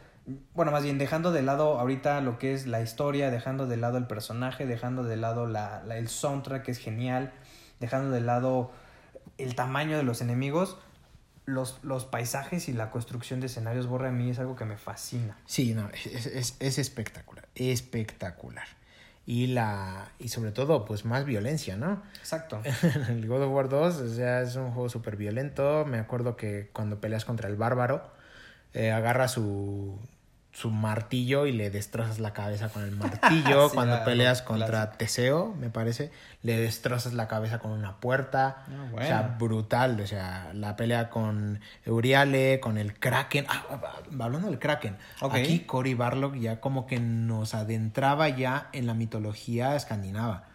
bueno, 0.54 0.72
más 0.72 0.84
bien 0.84 0.98
dejando 0.98 1.32
de 1.32 1.42
lado 1.42 1.80
ahorita 1.80 2.22
lo 2.22 2.38
que 2.40 2.54
es 2.54 2.68
la 2.68 2.82
historia, 2.82 3.32
dejando 3.32 3.68
de 3.68 3.78
lado 3.78 3.98
el 3.98 4.08
personaje, 4.08 4.66
dejando 4.66 5.04
de 5.04 5.18
lado 5.18 5.48
la, 5.48 5.82
la- 5.86 5.98
el 5.98 6.08
soundtrack 6.10 6.64
que 6.64 6.72
es 6.72 6.80
genial, 6.80 7.32
dejando 7.80 8.12
de 8.12 8.22
lado 8.22 8.72
el 9.38 9.56
tamaño 9.56 9.98
de 9.98 10.04
los 10.04 10.22
enemigos, 10.22 10.78
los, 11.46 11.80
los 11.84 12.04
paisajes 12.06 12.68
y 12.68 12.74
la 12.74 12.92
construcción 12.92 13.40
de 13.40 13.46
escenarios, 13.46 13.88
Borre, 13.88 14.10
a 14.10 14.12
mí 14.12 14.30
es 14.30 14.40
algo 14.40 14.56
que 14.56 14.66
me 14.66 14.78
fascina. 14.78 15.38
Sí, 15.46 15.74
no, 15.74 15.90
es, 15.90 16.26
es- 16.28 16.56
es 16.60 16.78
espectacular, 16.78 17.48
espectacular. 17.56 18.68
Y 19.28 19.48
la 19.48 20.10
y 20.20 20.30
sobre 20.30 20.52
todo, 20.52 20.86
pues 20.86 21.06
más 21.06 21.26
violencia, 21.26 21.76
¿no? 21.76 22.02
Exacto. 22.18 22.62
el 23.10 23.28
God 23.28 23.44
of 23.44 23.54
War 23.54 23.70
2, 23.70 23.96
o 23.98 24.10
sea, 24.10 24.42
es 24.42 24.56
un 24.56 24.72
juego 24.72 24.90
súper 24.90 25.18
violento. 25.18 25.86
Me 25.86 26.00
acuerdo 26.00 26.38
que 26.38 26.70
cuando 26.74 27.00
peleas 27.02 27.26
contra 27.26 27.50
el 27.50 27.58
bárbaro, 27.58 28.10
eh, 28.74 28.92
agarra 28.92 29.28
su, 29.28 30.00
su 30.58 30.72
martillo 30.72 31.46
y 31.46 31.52
le 31.52 31.70
destrozas 31.70 32.18
la 32.18 32.34
cabeza 32.34 32.70
con 32.70 32.82
el 32.82 32.96
martillo. 32.96 33.70
Sí, 33.70 33.76
Cuando 33.76 33.94
la- 33.98 34.04
peleas 34.06 34.42
contra 34.42 34.90
Teseo, 34.94 35.54
me 35.60 35.70
parece, 35.70 36.10
le 36.42 36.58
destrozas 36.58 37.14
la 37.14 37.28
cabeza 37.28 37.60
con 37.60 37.70
una 37.72 37.98
puerta. 37.98 38.64
Ah, 38.68 38.90
O 38.96 38.98
sea, 39.02 39.36
brutal. 39.38 40.02
O 40.02 40.08
sea, 40.08 40.50
la 40.56 40.76
pelea 40.76 41.10
con 41.12 41.60
Euriale, 41.86 42.60
con 42.60 42.80
el 42.80 42.98
Kraken. 42.98 43.46
Ah, 43.50 43.66
ah, 43.70 43.82
ah, 43.84 44.24
hablando 44.24 44.48
del 44.50 44.58
Kraken. 44.58 44.98
Aquí 45.30 45.60
Cory 45.60 45.94
Barlog 45.94 46.36
ya 46.40 46.60
como 46.60 46.88
que 46.88 47.00
nos 47.00 47.54
adentraba 47.54 48.28
ya 48.30 48.70
en 48.74 48.88
la 48.88 48.96
mitología 48.96 49.76
escandinava. 49.76 50.46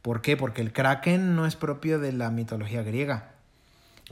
¿Por 0.00 0.22
qué? 0.22 0.38
Porque 0.38 0.62
el 0.62 0.72
Kraken 0.72 1.36
no 1.36 1.44
es 1.44 1.56
propio 1.56 1.98
de 1.98 2.12
la 2.12 2.30
mitología 2.30 2.82
griega. 2.82 3.32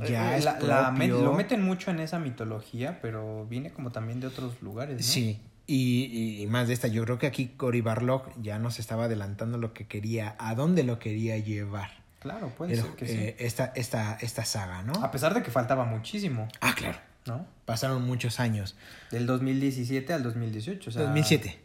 Ya 0.06 0.34
Eh, 0.34 0.38
es 0.38 0.44
la- 0.44 0.58
la 0.60 0.90
met- 0.92 1.08
propio- 1.08 1.22
lo 1.24 1.32
meten 1.32 1.62
mucho 1.62 1.90
en 1.90 2.00
esa 2.00 2.18
mitología, 2.18 2.98
pero 3.02 3.46
viene 3.46 3.70
como 3.72 3.90
también 3.90 4.20
de 4.20 4.26
otros 4.28 4.60
lugares, 4.62 4.96
¿no? 4.98 5.02
Sí, 5.02 5.40
y, 5.66 6.40
y- 6.42 6.46
más 6.46 6.68
de 6.68 6.74
esta, 6.74 6.88
yo 6.88 7.04
creo 7.04 7.18
que 7.18 7.26
aquí 7.26 7.48
Cory 7.56 7.80
Barlog 7.80 8.22
ya 8.40 8.58
nos 8.58 8.78
estaba 8.78 9.04
adelantando 9.04 9.58
lo 9.58 9.72
que 9.74 9.86
quería, 9.86 10.36
a 10.38 10.54
dónde 10.54 10.82
lo 10.84 10.98
quería 10.98 11.36
llevar. 11.38 11.90
Claro, 12.20 12.48
puede 12.56 12.74
ser 12.76 12.86
que 12.96 13.04
eh, 13.04 13.34
sí. 13.38 13.44
esta, 13.44 13.66
esta, 13.76 14.18
esta 14.20 14.44
saga, 14.44 14.82
¿no? 14.82 14.92
A 15.04 15.10
pesar 15.10 15.34
de 15.34 15.42
que 15.42 15.50
faltaba 15.50 15.84
muchísimo, 15.84 16.48
Ah, 16.60 16.74
claro. 16.76 16.98
¿no? 17.26 17.46
Pasaron 17.64 18.04
muchos 18.04 18.40
años. 18.40 18.76
Del 19.10 19.26
2017 19.26 20.12
al 20.12 20.22
2018, 20.22 20.90
o 20.90 20.92
sea... 20.92 21.02
2007. 21.02 21.58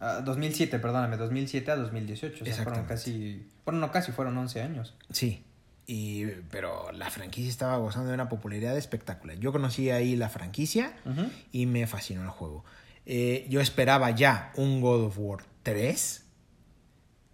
Ah, 0.00 0.20
2007, 0.22 0.78
perdóname, 0.80 1.16
2007 1.16 1.70
a 1.70 1.76
2018, 1.76 2.42
o 2.42 2.46
sea, 2.46 2.64
fueron 2.64 2.84
casi... 2.84 3.46
Bueno, 3.64 3.80
no 3.80 3.90
casi, 3.92 4.12
fueron 4.12 4.36
11 4.36 4.60
años. 4.62 4.94
Sí. 5.10 5.42
Y, 5.86 6.26
pero 6.50 6.92
la 6.92 7.10
franquicia 7.10 7.50
estaba 7.50 7.76
gozando 7.76 8.08
de 8.08 8.14
una 8.14 8.28
popularidad 8.28 8.76
espectacular. 8.76 9.36
Yo 9.38 9.52
conocí 9.52 9.90
ahí 9.90 10.16
la 10.16 10.28
franquicia 10.30 10.94
y 11.52 11.66
me 11.66 11.86
fascinó 11.86 12.22
el 12.22 12.30
juego. 12.30 12.64
Eh, 13.06 13.46
yo 13.50 13.60
esperaba 13.60 14.10
ya 14.10 14.52
un 14.56 14.80
God 14.80 15.04
of 15.04 15.18
War 15.18 15.40
3. 15.62 16.24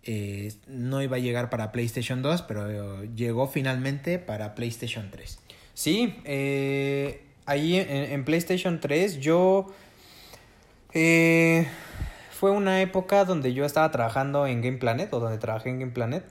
Eh, 0.03 0.53
no 0.67 1.01
iba 1.03 1.17
a 1.17 1.21
llegar 1.21 1.49
para 1.49 1.71
PlayStation 1.71 2.23
2, 2.23 2.43
pero 2.43 3.05
llegó 3.05 3.47
finalmente 3.47 4.19
para 4.19 4.55
PlayStation 4.57 5.11
3. 5.13 5.39
Sí, 5.75 6.17
eh, 6.25 7.25
ahí 7.47 7.77
en, 7.77 7.89
en 7.89 8.25
PlayStation 8.25 8.81
3 8.81 9.21
yo... 9.21 9.73
fue 10.93 12.51
una 12.51 12.81
época 12.81 13.25
donde 13.25 13.53
yo 13.53 13.65
estaba 13.65 13.91
trabajando 13.93 14.47
en 14.49 14.61
Game 14.61 14.79
Planet, 14.79 15.13
o 15.13 15.21
donde 15.21 15.39
trabajé 15.39 15.69
en 15.69 15.79
Game 15.79 15.93
Planet. 15.93 16.25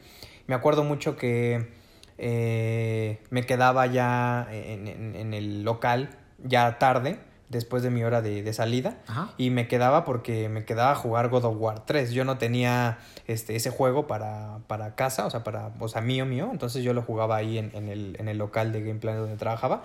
Me 0.47 0.55
acuerdo 0.55 0.83
mucho 0.83 1.15
que 1.15 1.78
eh, 2.19 3.19
me 3.29 3.45
quedaba 3.45 3.85
ya 3.87 4.47
en, 4.51 4.87
en- 4.87 5.15
en 5.15 5.33
el 5.33 5.63
local, 5.63 6.09
ya 6.43 6.77
tarde, 6.77 7.19
después 7.49 7.81
de 7.81 7.89
mi 7.89 8.03
hora 8.03 8.21
de, 8.21 8.43
de 8.43 8.53
salida. 8.53 8.97
Ajá. 9.07 9.29
Y 9.37 9.49
me 9.49 9.67
quedaba 9.67 10.05
porque 10.05 10.49
me 10.49 10.65
quedaba 10.65 10.91
a 10.91 10.95
jugar 10.95 11.29
God 11.29 11.45
of 11.45 11.55
War 11.57 11.85
3. 11.85 12.11
Yo 12.11 12.23
no 12.25 12.37
tenía 12.37 12.99
este, 13.25 13.55
ese 13.55 13.71
juego 13.71 14.05
para, 14.05 14.59
para 14.67 14.93
casa, 14.95 15.25
o 15.25 15.29
sea, 15.31 15.43
para, 15.43 15.71
o 15.79 15.87
sea, 15.87 16.01
mío, 16.01 16.25
mío. 16.27 16.49
Entonces 16.51 16.83
yo 16.83 16.93
lo 16.93 17.01
jugaba 17.01 17.37
ahí 17.37 17.57
en, 17.57 17.71
en 17.73 17.89
el, 17.89 18.15
en 18.19 18.27
el 18.27 18.37
local 18.37 18.71
de 18.71 18.81
Gameplay 18.83 19.15
donde 19.15 19.35
trabajaba. 19.37 19.81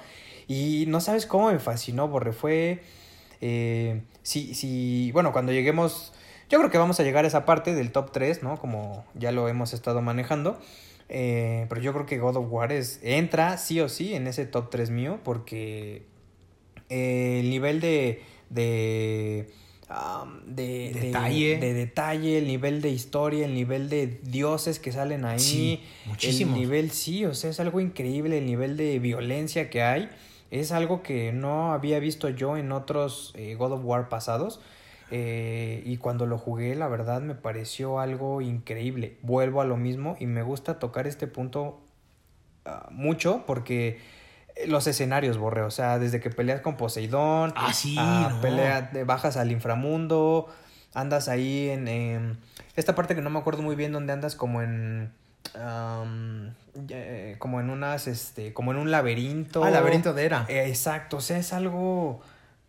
Y 0.47 0.85
no 0.88 1.00
sabes 1.00 1.25
cómo 1.25 1.50
me 1.50 1.59
fascinó, 1.59 2.09
Borre. 2.09 2.33
Fue. 2.35 2.83
Eh, 3.41 4.03
sí, 4.23 4.55
sí. 4.55 5.11
Bueno, 5.12 5.33
cuando 5.33 5.53
lleguemos. 5.53 6.12
Yo 6.50 6.59
creo 6.59 6.71
que 6.71 6.76
vamos 6.76 7.00
a 7.00 7.03
llegar 7.03 7.25
a 7.25 7.29
esa 7.29 7.47
parte 7.47 7.75
del 7.75 7.91
top 7.91 8.12
3, 8.12 8.43
¿no? 8.43 8.59
Como 8.59 9.07
ya 9.14 9.33
lo 9.33 9.49
hemos 9.49 9.73
estado 9.73 10.03
manejando. 10.03 10.61
Eh, 11.08 11.66
pero 11.68 11.80
yo 11.80 11.92
creo 11.92 12.06
que 12.06 12.18
God 12.18 12.37
of 12.37 12.46
War 12.50 12.73
es, 12.73 12.99
entra 13.02 13.56
sí 13.58 13.80
o 13.80 13.88
sí 13.88 14.14
en 14.14 14.26
ese 14.26 14.46
top 14.46 14.70
3 14.70 14.90
mío 14.90 15.20
porque 15.23 16.02
eh, 16.88 17.40
el 17.40 17.50
nivel 17.50 17.80
de 17.80 18.23
de, 18.50 19.50
de, 20.46 20.92
de- 20.92 21.00
Detalle. 21.00 21.58
de 21.58 21.75
detalle, 21.75 22.38
el 22.38 22.46
nivel 22.46 22.80
de 22.80 22.90
historia, 22.90 23.44
el 23.46 23.54
nivel 23.54 23.88
de 23.88 24.06
dioses 24.23 24.78
que 24.78 24.92
salen 24.92 25.25
ahí, 25.25 25.38
Sí, 25.38 25.80
muchísimos. 26.06 26.54
el 26.54 26.61
nivel 26.61 26.90
sí, 26.90 27.25
o 27.26 27.34
sea, 27.34 27.50
es 27.50 27.61
algo 27.61 27.80
increíble, 27.80 28.38
el 28.38 28.46
nivel 28.46 28.76
de 28.76 28.99
violencia 28.99 29.70
que 29.70 29.82
hay 29.82 30.08
es 30.50 30.73
algo 30.73 31.02
que 31.02 31.32
no 31.32 31.73
había 31.73 31.99
visto 31.99 32.28
yo 32.28 32.56
en 32.56 32.70
otros 32.73 33.32
eh, 33.37 33.54
God 33.56 33.73
of 33.73 33.80
War 33.84 34.08
pasados. 34.08 34.61
Eh, 35.11 35.82
y 35.84 35.96
cuando 35.99 36.26
lo 36.26 36.38
jugué, 36.38 36.75
la 36.75 36.88
verdad 36.88 37.20
me 37.20 37.34
pareció 37.34 38.00
algo 38.00 38.40
increíble. 38.40 39.16
Vuelvo 39.23 39.61
a 39.61 39.64
lo 39.64 39.76
mismo 39.76 40.16
y 40.18 40.26
me 40.26 40.42
gusta 40.42 40.78
tocar 40.78 41.06
este 41.06 41.26
punto 41.26 41.80
ah, 42.64 42.88
mucho 42.90 43.44
porque 43.46 44.00
eh, 44.56 44.66
los 44.66 44.87
escenarios, 44.87 45.37
borre, 45.38 45.62
o 45.62 45.70
sea, 45.70 45.99
desde 45.99 46.20
que 46.20 46.30
peleas 46.30 46.61
con 46.61 46.76
Poseidón, 46.76 47.52
Ah, 47.56 47.73
sí, 47.73 47.96
a 47.99 48.28
no. 48.30 48.40
pelea, 48.40 48.90
bajas 49.06 49.37
al 49.37 49.52
inframundo, 49.52 50.49
andas 50.94 51.28
ahí 51.28 51.68
en, 51.70 51.87
en 51.88 52.38
esta 52.76 52.94
parte 52.94 53.14
que 53.14 53.20
no 53.23 53.30
me 53.30 53.38
acuerdo 53.38 53.62
muy 53.62 53.76
bien 53.76 53.92
donde 53.92 54.12
andas 54.12 54.34
como 54.37 54.62
en 54.62 55.12
eh, 56.88 57.37
como 57.38 57.61
en 57.61 57.70
unas 57.70 58.06
este 58.08 58.52
como 58.52 58.73
en 58.73 58.78
un 58.78 58.90
laberinto 58.90 59.62
Ah, 59.64 59.70
laberinto 59.70 60.12
de 60.14 60.25
Era. 60.25 60.46
Eh, 60.49 60.66
exacto 60.68 61.18
o 61.18 61.20
sea 61.20 61.38
es 61.38 61.52
algo 61.52 62.20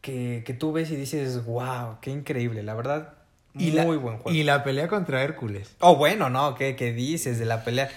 que, 0.05 0.43
que 0.45 0.53
tú 0.53 0.71
ves 0.71 0.91
y 0.91 0.95
dices 0.95 1.43
wow 1.45 1.97
qué 2.01 2.11
increíble 2.11 2.61
la 2.61 2.75
verdad 2.75 3.13
Y 3.57 3.71
muy 3.71 3.71
la, 3.71 3.83
buen 3.85 4.17
juego 4.19 4.31
Y 4.37 4.43
la 4.43 4.63
pelea 4.63 4.87
contra 4.87 5.23
Hércules. 5.23 5.71
Oh, 5.79 5.95
bueno, 5.95 6.29
no, 6.29 6.53
¿qué, 6.55 6.75
qué 6.75 6.93
dices 6.93 7.39
de 7.39 7.45
la 7.45 7.63
pelea? 7.63 7.89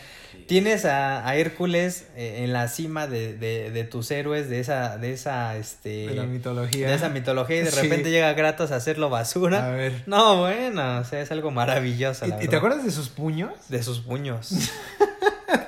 Tienes 0.46 0.84
a, 0.84 1.26
a 1.28 1.36
Hércules 1.36 2.06
eh, 2.16 2.44
en 2.44 2.52
la 2.52 2.68
cima 2.68 3.06
de, 3.06 3.34
de, 3.36 3.70
de 3.70 3.84
tus 3.84 4.10
héroes, 4.10 4.48
de 4.48 4.60
esa, 4.60 4.96
de 4.96 5.12
esa, 5.12 5.56
este... 5.56 6.06
De 6.06 6.14
la 6.14 6.22
mitología. 6.24 6.88
De 6.88 6.94
esa 6.94 7.08
mitología 7.10 7.56
y 7.56 7.62
de 7.64 7.70
Sí. 7.72 7.80
repente 7.82 8.10
llega 8.10 8.34
Kratos 8.36 8.70
a 8.70 8.76
hacerlo 8.76 9.10
basura. 9.10 9.66
A 9.66 9.70
ver. 9.70 10.04
No, 10.06 10.38
bueno, 10.40 11.00
o 11.00 11.04
sea, 11.04 11.20
es 11.20 11.30
algo 11.32 11.50
maravilloso, 11.50 12.24
¿Y, 12.24 12.30
la 12.30 12.42
y 12.44 12.48
te 12.48 12.56
acuerdas 12.56 12.84
de 12.84 12.90
sus 12.90 13.08
puños? 13.10 13.52
De 13.68 13.82
sus 13.82 14.00
puños. 14.00 14.50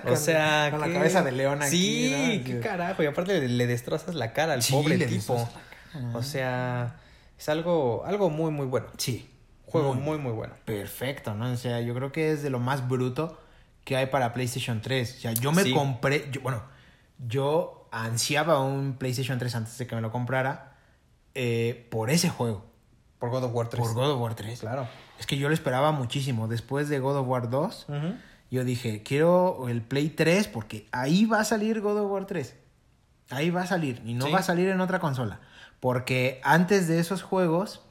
O 0.07 0.17
sea, 0.17 0.69
con 0.71 0.81
la 0.81 0.87
qué- 0.89 0.93
cabeza 0.95 1.23
de 1.23 1.33
león 1.33 1.63
aquí, 1.63 1.71
Sí, 1.77 2.39
¿no? 2.39 2.45
qué 2.45 2.61
carajo. 2.61 3.03
Y 3.03 3.07
aparte 3.07 3.39
le, 3.41 3.49
le 3.49 3.67
destrozas 3.67 4.15
la 4.15 4.33
cara 4.33 4.55
al 4.55 4.63
Sí, 4.63 4.73
pobre 4.73 4.97
le 4.97 5.07
tipo. 5.07 5.35
destrozas 5.35 5.63
cara. 5.93 6.11
O 6.17 6.23
sea, 6.23 6.97
es 7.39 7.49
algo, 7.49 8.03
algo 8.07 8.31
muy, 8.31 8.51
muy 8.51 8.67
bueno. 8.67 8.87
Sí. 8.99 9.29
Juego 9.67 9.95
Muy 9.95 10.03
muy, 10.03 10.19
muy 10.19 10.33
bueno. 10.33 10.55
perfecto, 10.65 11.35
¿no? 11.35 11.51
O 11.53 11.57
sea, 11.57 11.81
yo 11.81 11.95
creo 11.95 12.11
que 12.11 12.33
es 12.33 12.43
de 12.43 12.51
lo 12.51 12.59
más 12.59 12.89
bruto 12.89 13.39
que 13.85 13.97
hay 13.97 14.07
para 14.07 14.33
PlayStation 14.33 14.81
3. 14.81 15.17
O 15.17 15.21
sea, 15.21 15.33
yo 15.33 15.53
me 15.53 15.63
Sí. 15.63 15.73
compré, 15.73 16.29
yo- 16.33 16.41
bueno, 16.41 16.63
yo 17.29 17.89
ansiaba 17.93 18.61
un 18.61 18.95
PlayStation 18.99 19.39
3 19.39 19.55
antes 19.55 19.79
de 19.79 19.87
que 19.87 19.95
me 19.95 20.01
lo 20.01 20.11
comprara 20.11 20.67
eh, 21.35 21.87
por 21.93 22.11
ese 22.11 22.29
juego, 22.29 22.65
Por 23.21 23.31
God 23.31 23.45
of 23.45 23.55
War 23.55 23.69
3. 23.69 23.81
por 23.81 23.95
God 23.95 24.11
of 24.11 24.21
War 24.21 24.35
3. 24.35 24.59
Claro. 24.61 24.89
Es 25.21 25.27
que 25.27 25.39
yo 25.39 25.47
lo 25.49 25.55
esperaba 25.55 25.93
muchísimo. 25.93 26.49
Después 26.49 26.89
de 26.89 26.99
God 26.99 27.19
of 27.19 27.29
War 27.29 27.49
2, 27.49 27.87
Ujú. 27.89 28.15
yo 28.51 28.65
dije, 28.65 29.05
quiero 29.05 29.69
el 29.69 29.83
Play 29.83 30.09
3 30.09 30.49
porque 30.49 30.89
ahí 30.91 31.27
va 31.27 31.39
a 31.41 31.45
salir 31.45 31.81
God 31.81 32.01
of 32.01 32.11
War 32.11 32.27
3. 32.27 32.57
Ahí 33.31 33.51
va 33.51 33.63
a 33.63 33.67
salir 33.69 34.03
y 34.05 34.15
no 34.15 34.27
Sí. 34.27 34.33
va 34.33 34.41
a 34.41 34.43
salir 34.43 34.69
en 34.71 34.81
otra 34.81 34.99
consola. 34.99 35.39
Porque 35.81 36.41
antes 36.45 36.87
de 36.89 36.99
esos 37.01 37.23
juegos, 37.23 37.83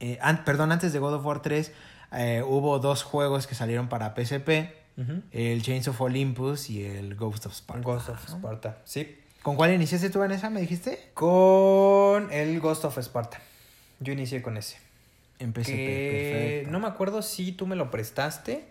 eh, 0.00 0.18
an- 0.22 0.44
perdón, 0.44 0.72
antes 0.72 0.92
de 0.92 0.98
God 0.98 1.14
of 1.14 1.24
War 1.26 1.42
3, 1.42 1.72
eh, 2.12 2.42
hubo 2.46 2.78
dos 2.78 3.02
juegos 3.02 3.46
que 3.46 3.54
salieron 3.54 3.88
para 3.88 4.14
PSP. 4.14 4.74
Ujú. 4.96 5.22
El 5.30 5.62
Chains 5.62 5.88
of 5.88 6.00
Olympus 6.00 6.68
y 6.70 6.84
el 6.84 7.14
Ghost 7.14 7.46
of 7.46 7.52
Sparta. 7.54 7.82
Ghost 7.82 8.08
of 8.08 8.28
Sparta, 8.28 8.78
sí. 8.84 9.16
¿Con 9.42 9.56
cuál 9.56 9.72
iniciaste 9.72 10.10
tú 10.10 10.22
en 10.22 10.32
esa, 10.32 10.50
me 10.50 10.60
dijiste? 10.60 11.10
Con 11.14 12.30
el 12.32 12.60
Ghost 12.60 12.84
of 12.84 12.98
Sparta. 12.98 13.40
Yo 14.00 14.12
inicié 14.12 14.42
con 14.42 14.56
ese. 14.56 14.78
En 15.38 15.54
PSP, 15.54 15.70
que 15.74 16.66
no 16.70 16.80
me 16.80 16.86
acuerdo 16.88 17.22
si 17.22 17.52
tú 17.52 17.66
me 17.66 17.76
lo 17.76 17.90
prestaste. 17.90 18.64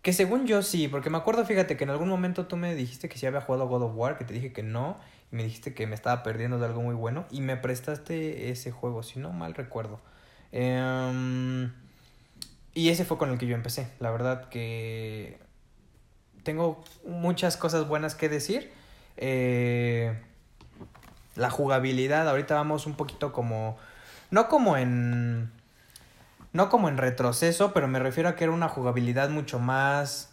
Que 0.00 0.12
según 0.14 0.46
yo 0.46 0.62
sí, 0.62 0.88
porque 0.88 1.10
me 1.10 1.18
acuerdo, 1.18 1.44
fíjate, 1.44 1.76
que 1.76 1.84
en 1.84 1.90
algún 1.90 2.08
momento 2.08 2.46
tú 2.46 2.56
me 2.56 2.74
dijiste 2.74 3.08
que 3.08 3.18
sí 3.18 3.26
había 3.26 3.40
jugado 3.42 3.68
God 3.68 3.82
of 3.82 3.92
War, 3.94 4.16
que 4.18 4.24
te 4.24 4.32
dije 4.34 4.52
que 4.52 4.62
no, 4.62 4.98
me 5.32 5.42
dijiste 5.42 5.74
que 5.74 5.86
me 5.86 5.96
estaba 5.96 6.22
perdiendo 6.22 6.58
de 6.58 6.66
algo 6.66 6.82
muy 6.82 6.94
bueno, 6.94 7.24
y 7.30 7.40
me 7.40 7.56
prestaste 7.56 8.50
ese 8.50 8.70
juego, 8.70 9.02
si 9.02 9.18
no 9.18 9.32
mal 9.32 9.54
recuerdo. 9.54 9.98
Em, 10.52 11.72
y 12.74 12.90
ese 12.90 13.04
fue 13.04 13.18
con 13.18 13.30
el 13.30 13.38
que 13.38 13.46
yo 13.46 13.56
empecé. 13.56 13.88
La 13.98 14.10
verdad 14.10 14.48
que 14.50 15.38
tengo 16.44 16.84
muchas 17.06 17.56
cosas 17.56 17.88
buenas 17.88 18.14
que 18.14 18.28
decir. 18.28 18.70
Eh, 19.16 20.16
la 21.34 21.50
jugabilidad, 21.50 22.28
ahorita 22.28 22.54
vamos 22.54 22.86
un 22.86 22.94
poquito 22.94 23.32
como... 23.32 23.78
No 24.30 24.48
como 24.48 24.76
en... 24.76 25.50
No 26.52 26.68
como 26.68 26.90
en 26.90 26.98
retroceso, 26.98 27.72
pero 27.72 27.88
me 27.88 27.98
refiero 27.98 28.28
a 28.28 28.36
que 28.36 28.44
era 28.44 28.52
una 28.52 28.68
jugabilidad 28.68 29.30
mucho 29.30 29.58
más 29.58 30.28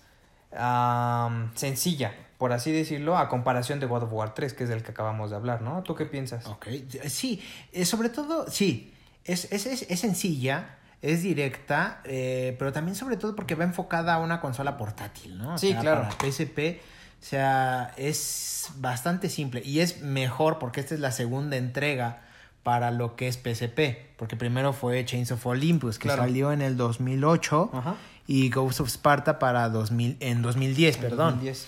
sencilla, 1.55 2.13
por 2.39 2.51
así 2.53 2.71
decirlo, 2.71 3.17
a 3.19 3.29
comparación 3.29 3.79
de 3.79 3.85
God 3.85 4.03
of 4.03 4.13
War 4.13 4.33
3, 4.33 4.53
que 4.55 4.63
es 4.63 4.69
del 4.69 4.81
que 4.81 4.89
acabamos 4.91 5.29
de 5.29 5.35
hablar, 5.35 5.61
¿no? 5.61 5.83
¿Tú 5.83 5.93
qué 5.93 6.05
piensas? 6.07 6.47
Ok, 6.47 6.67
sí, 7.07 7.39
eh, 7.73 7.85
sobre 7.85 8.09
todo, 8.09 8.49
sí, 8.49 8.91
es, 9.25 9.51
es, 9.51 9.67
es, 9.67 9.85
es 9.87 9.99
sencilla, 9.99 10.77
es 11.03 11.21
directa, 11.21 12.01
eh, 12.05 12.55
pero 12.57 12.71
también 12.73 12.95
sobre 12.95 13.17
todo 13.17 13.35
porque 13.35 13.53
va 13.55 13.63
enfocada 13.65 14.15
a 14.15 14.19
una 14.19 14.41
consola 14.41 14.75
portátil, 14.77 15.37
¿no? 15.37 15.53
O 15.53 15.57
Sí, 15.59 15.71
sea, 15.73 15.81
claro. 15.81 16.01
Para 16.09 16.31
PSP, 16.31 16.79
o 17.21 17.23
sea, 17.25 17.93
es 17.97 18.69
bastante 18.77 19.29
simple 19.29 19.61
y 19.63 19.81
es 19.81 20.01
mejor 20.01 20.57
porque 20.59 20.79
esta 20.79 20.95
es 20.95 20.99
la 21.01 21.11
segunda 21.11 21.57
entrega 21.57 22.21
para 22.63 22.91
lo 22.91 23.15
que 23.15 23.27
es 23.27 23.35
PSP, 23.37 24.15
porque 24.17 24.35
primero 24.35 24.73
fue 24.73 25.03
Chains 25.05 25.31
of 25.31 25.45
Olympus, 25.45 25.97
que 25.99 26.03
Claro. 26.07 26.23
salió 26.23 26.51
en 26.51 26.61
el 26.61 26.75
2008, 26.77 27.69
Ajá. 27.73 27.95
y 28.27 28.49
Ghost 28.49 28.81
of 28.81 28.89
Sparta 28.89 29.39
para 29.39 29.69
2000, 29.69 30.17
en 30.19 30.41
2010, 30.41 30.97
perdón. 30.97 31.35
2010. 31.35 31.67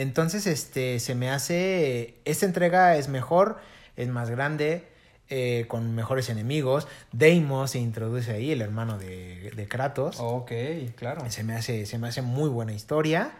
Entonces, 0.00 0.46
este, 0.46 1.00
se 1.00 1.14
me 1.14 1.30
hace, 1.30 2.14
esta 2.24 2.46
entrega 2.46 2.96
es 2.96 3.08
mejor, 3.08 3.58
es 3.96 4.08
más 4.08 4.30
grande, 4.30 4.86
eh, 5.28 5.64
con 5.68 5.94
mejores 5.94 6.28
enemigos. 6.28 6.86
Deimos 7.12 7.72
se 7.72 7.78
introduce 7.80 8.30
ahí, 8.30 8.52
el 8.52 8.62
hermano 8.62 8.96
de, 8.98 9.50
de 9.50 9.68
Kratos. 9.68 10.16
Ok, 10.20 10.52
claro. 10.96 11.28
Se 11.30 11.42
me 11.42 11.54
hace, 11.54 11.84
se 11.86 11.98
me 11.98 12.08
hace 12.08 12.22
muy 12.22 12.48
buena 12.48 12.72
historia. 12.72 13.32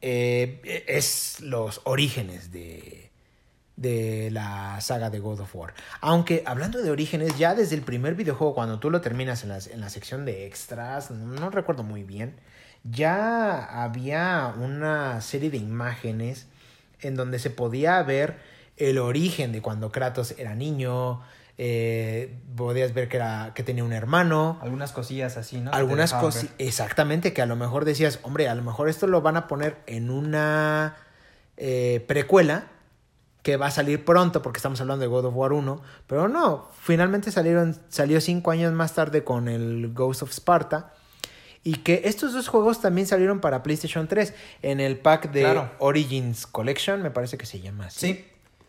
Eh, 0.00 0.84
es 0.88 1.40
los 1.40 1.80
orígenes 1.84 2.52
de, 2.52 3.10
de 3.76 4.30
la 4.30 4.80
saga 4.80 5.10
de 5.10 5.18
God 5.18 5.40
of 5.40 5.54
War. 5.54 5.74
Aunque 6.00 6.42
hablando 6.46 6.80
de 6.80 6.90
orígenes, 6.90 7.36
ya 7.36 7.54
desde 7.54 7.74
el 7.76 7.82
primer 7.82 8.14
videojuego, 8.14 8.54
cuando 8.54 8.78
tú 8.78 8.90
lo 8.90 9.00
terminas 9.00 9.42
en, 9.42 9.50
las- 9.50 9.66
en 9.66 9.80
la 9.80 9.90
sección 9.90 10.24
de 10.24 10.46
extras, 10.46 11.10
no 11.10 11.50
recuerdo 11.50 11.82
muy 11.82 12.02
bien, 12.02 12.36
ya 12.90 13.82
había 13.82 14.54
una 14.58 15.20
serie 15.20 15.50
de 15.50 15.58
imágenes 15.58 16.46
en 17.00 17.14
donde 17.14 17.38
se 17.38 17.50
podía 17.50 18.02
ver 18.02 18.38
el 18.76 18.98
origen 18.98 19.52
de 19.52 19.62
cuando 19.62 19.90
Kratos 19.90 20.34
era 20.38 20.54
niño. 20.54 21.20
eh, 21.60 22.38
podías 22.56 22.94
ver 22.94 23.08
que, 23.08 23.16
era, 23.16 23.52
que 23.54 23.64
tenía 23.64 23.82
un 23.82 23.92
hermano, 23.92 24.58
Algunas 24.62 24.92
cosillas 24.92 25.36
así, 25.36 25.60
¿no? 25.60 25.72
Algunas 25.72 26.12
ver. 26.22 26.50
exactamente, 26.58 27.32
que 27.32 27.42
a 27.42 27.46
lo 27.46 27.56
mejor 27.56 27.84
decías, 27.84 28.20
hombre, 28.22 28.48
a 28.48 28.54
lo 28.54 28.62
mejor 28.62 28.88
esto 28.88 29.08
lo 29.08 29.22
van 29.22 29.36
a 29.36 29.48
poner 29.48 29.76
en 29.86 30.10
una 30.10 30.96
eh, 31.56 32.04
precuela 32.06 32.68
que 33.42 33.56
va 33.56 33.66
a 33.66 33.70
salir 33.72 34.04
pronto 34.04 34.42
porque 34.42 34.58
estamos 34.58 34.80
hablando 34.80 35.02
de 35.02 35.08
God 35.08 35.26
of 35.26 35.34
War 35.34 35.52
1, 35.52 35.82
pero 36.06 36.28
no, 36.28 36.68
finalmente 36.80 37.32
salieron, 37.32 37.76
salió 37.88 38.20
cinco 38.20 38.52
años 38.52 38.72
más 38.72 38.94
tarde 38.94 39.24
con 39.24 39.48
el 39.48 39.92
Ghost 39.92 40.22
of 40.22 40.30
Sparta. 40.30 40.92
Y 41.64 41.74
que 41.76 42.02
estos 42.04 42.32
dos 42.32 42.48
juegos 42.48 42.80
también 42.80 43.06
salieron 43.06 43.40
para 43.40 43.62
PlayStation 43.62 44.08
3 44.08 44.32
en 44.62 44.80
el 44.80 44.96
pack 44.98 45.30
de 45.32 45.40
Claro. 45.42 45.70
Origins 45.78 46.46
Collection, 46.46 47.02
me 47.02 47.10
parece 47.10 47.36
que 47.36 47.46
se 47.46 47.60
llama 47.60 47.86
así. 47.86 48.14
Sí, 48.14 48.24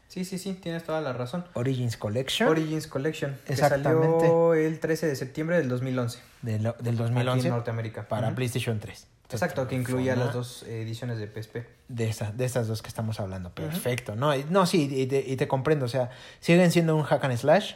sí, 0.07 0.25
sí, 0.25 0.37
sí, 0.39 0.53
tienes 0.53 0.83
toda 0.83 0.99
la 0.99 1.13
razón. 1.13 1.45
Origins 1.53 1.95
Collection 1.97 2.49
Origins 2.49 2.87
Collection, 2.87 3.37
que 3.45 3.53
Exactamente. 3.53 4.19
salió 4.21 4.53
el 4.55 4.79
13 4.79 5.07
de 5.07 5.15
septiembre 5.15 5.57
del 5.57 5.69
2011. 5.69 6.19
del, 6.41 6.63
del 6.63 6.67
Aquí 6.71 6.95
2011 6.95 7.47
en 7.47 7.53
Norteamérica. 7.53 8.07
para 8.07 8.27
Ujú. 8.27 8.35
PlayStation 8.37 8.79
3. 8.79 9.07
Exacto, 9.31 9.67
que 9.67 9.75
incluía 9.75 10.13
Forma- 10.15 10.25
las 10.25 10.33
dos 10.33 10.63
ediciones 10.63 11.19
de 11.19 11.27
PSP. 11.27 11.57
De, 11.87 12.09
esa, 12.09 12.31
de 12.31 12.45
estas 12.45 12.67
dos 12.67 12.81
que 12.81 12.87
estamos 12.87 13.19
hablando. 13.19 13.51
Perfecto. 13.53 14.15
No, 14.15 14.33
no 14.49 14.65
sí, 14.65 14.89
y 14.91 15.05
te, 15.05 15.19
y 15.19 15.35
te 15.37 15.47
comprendo. 15.47 15.85
O 15.85 15.89
sea, 15.89 16.09
siguen 16.39 16.71
siendo 16.71 16.95
un 16.95 17.03
hack 17.03 17.23
and 17.25 17.37
slash. 17.37 17.73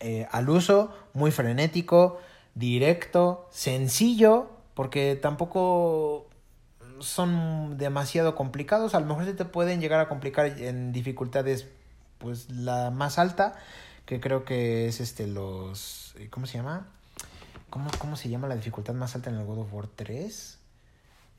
eh, 0.00 0.26
al 0.30 0.50
uso, 0.50 0.92
muy 1.14 1.30
frenético, 1.30 2.20
directo, 2.54 3.48
sencillo, 3.50 4.50
porque 4.74 5.16
tampoco 5.16 6.28
son 7.00 7.76
demasiado 7.76 8.34
complicados. 8.34 8.94
A 8.94 9.00
lo 9.00 9.06
mejor 9.06 9.24
se 9.24 9.34
te 9.34 9.44
pueden 9.44 9.80
llegar 9.80 10.00
a 10.00 10.08
complicar 10.08 10.46
en 10.46 10.92
dificultades, 10.92 11.66
pues 12.18 12.50
la 12.50 12.90
más 12.90 13.18
alta, 13.18 13.54
que 14.06 14.20
creo 14.20 14.44
que 14.44 14.88
es 14.88 15.00
este 15.00 15.26
los... 15.26 16.14
¿Cómo 16.30 16.46
se 16.46 16.58
llama? 16.58 16.86
¿Cómo, 17.70 17.90
cómo 17.98 18.16
se 18.16 18.28
llama 18.28 18.48
la 18.48 18.56
dificultad 18.56 18.94
más 18.94 19.14
alta 19.14 19.30
en 19.30 19.36
el 19.36 19.44
God 19.44 19.60
of 19.60 19.72
War 19.72 19.88
3? 19.88 20.58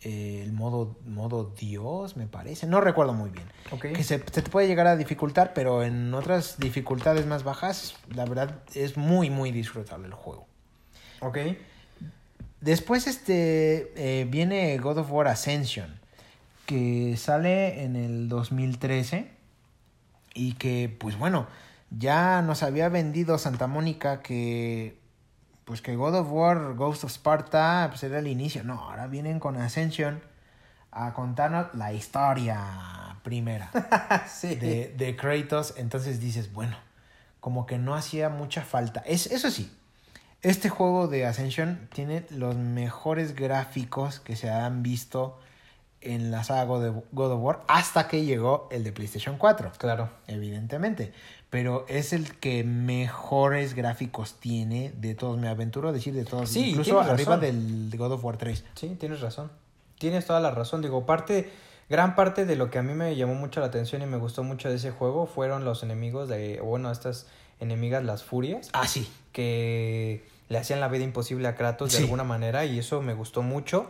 Eh, 0.02 0.42
el 0.44 0.52
modo, 0.52 0.98
modo 1.06 1.54
Dios, 1.58 2.18
me 2.18 2.28
parece. 2.28 2.68
No 2.68 2.82
recuerdo 2.82 3.14
muy 3.14 3.30
bien. 3.30 3.48
Que 3.82 4.04
se, 4.04 4.20
se 4.20 4.20
te 4.20 4.50
puede 4.50 4.68
llegar 4.68 4.88
a 4.88 4.98
dificultar, 4.98 5.54
pero 5.54 5.84
en 5.84 6.14
otras 6.14 6.60
dificultades 6.60 7.26
más 7.26 7.44
bajas, 7.44 7.96
la 8.14 8.26
verdad 8.26 8.60
es 8.74 8.98
muy, 8.98 9.30
muy 9.30 9.52
disfrutable 9.52 10.08
el 10.08 10.14
juego. 10.14 10.48
Ok. 11.20 11.38
Después 12.62 13.06
este 13.08 13.92
eh, 13.96 14.26
viene 14.26 14.78
God 14.80 15.00
of 15.00 15.12
War 15.12 15.28
Ascension, 15.28 16.00
que 16.66 17.16
sale 17.18 17.84
en 17.84 17.96
el 17.96 18.28
2013 18.28 19.30
y 20.34 20.54
que, 20.54 20.96
pues 21.00 21.18
bueno, 21.18 21.48
ya 21.92 22.42
nos 22.42 22.64
había 22.64 22.90
vendido 22.90 23.38
Santa 23.38 23.68
Mónica 23.68 24.22
que, 24.22 24.98
pues 25.64 25.82
que 25.82 25.96
God 25.96 26.16
of 26.16 26.32
War, 26.32 26.74
Ghost 26.74 27.04
of 27.04 27.12
Sparta, 27.12 27.88
pues 27.90 28.04
era 28.04 28.20
el 28.20 28.28
inicio. 28.28 28.64
No, 28.64 28.82
ahora 28.82 29.08
vienen 29.08 29.40
con 29.40 29.58
Ascension 29.58 30.22
a 30.92 31.14
contarnos 31.14 31.68
la 31.76 31.94
historia 31.94 33.18
primera 33.22 33.70
sí. 34.28 34.56
de, 34.56 34.94
de 34.98 35.16
Kratos, 35.16 35.74
entonces 35.78 36.20
dices, 36.20 36.54
bueno, 36.54 36.78
como 37.40 37.66
que 37.66 37.78
no 37.78 37.96
hacía 37.96 38.30
mucha 38.30 38.64
falta. 38.64 39.04
Es, 39.06 39.28
eso 39.28 39.52
sí, 39.52 39.72
este 40.50 40.70
juego 40.70 41.08
de 41.08 41.26
Ascension 41.26 41.88
tiene 41.94 42.26
los 42.30 42.56
mejores 42.56 43.36
gráficos 43.36 44.20
que 44.20 44.36
se 44.36 44.50
han 44.50 44.84
visto 44.84 45.40
en 46.02 46.30
la 46.30 46.44
saga 46.44 46.66
God 46.66 46.88
of- 46.90 47.04
God 47.12 47.32
of 47.32 47.42
War 47.42 47.62
hasta 47.68 48.08
que 48.08 48.24
llegó 48.26 48.68
el 48.72 48.84
de 48.84 48.92
PlayStation 48.92 49.38
4, 49.38 49.72
Claro. 49.78 50.10
evidentemente. 50.28 51.14
Pero 51.50 51.86
es 51.88 52.14
el 52.14 52.36
que 52.38 52.64
mejores 52.64 53.74
gráficos 53.76 54.36
tiene 54.40 54.92
de 54.98 55.16
todos. 55.16 55.38
Me 55.40 55.48
aventuro 55.48 55.90
a 55.90 55.92
decir 55.94 56.14
de 56.14 56.26
todos. 56.26 56.50
Sí, 56.50 56.70
incluso 56.72 57.00
arriba 57.00 57.38
razón. 57.38 57.40
del 57.42 57.90
de 57.90 57.98
God 57.98 58.12
of 58.14 58.24
War 58.26 58.38
3. 58.38 58.64
Sí, 58.76 58.96
tienes 59.00 59.22
razón. 59.22 59.50
Tienes 59.98 60.26
toda 60.26 60.40
la 60.42 60.52
razón. 60.52 60.82
Digo, 60.82 61.06
parte, 61.06 61.50
gran 61.90 62.14
parte 62.16 62.46
de 62.46 62.56
lo 62.56 62.70
que 62.70 62.78
a 62.78 62.84
mí 62.84 62.94
me 62.94 63.16
llamó 63.16 63.34
mucho 63.36 63.62
la 63.62 63.68
atención 63.68 64.02
y 64.02 64.06
me 64.06 64.18
gustó 64.18 64.44
mucho 64.44 64.70
de 64.70 64.76
ese 64.76 64.92
juego 64.92 65.26
fueron 65.28 65.64
los 65.66 65.82
enemigos 65.82 66.28
de, 66.30 66.60
bueno, 66.62 66.92
estas 66.92 67.28
enemigas, 67.60 68.04
las 68.04 68.24
furias, 68.24 68.70
Ah, 68.74 68.86
sí. 68.88 69.10
que 69.32 70.26
le 70.50 70.58
hacían 70.58 70.80
la 70.80 70.88
vida 70.88 71.04
imposible 71.04 71.48
a 71.48 71.56
Kratos 71.56 71.92
de 71.92 71.98
Sí. 71.98 72.04
alguna 72.04 72.24
manera 72.24 72.66
y 72.66 72.80
eso 72.80 73.02
me 73.02 73.14
gustó 73.14 73.42
mucho. 73.42 73.90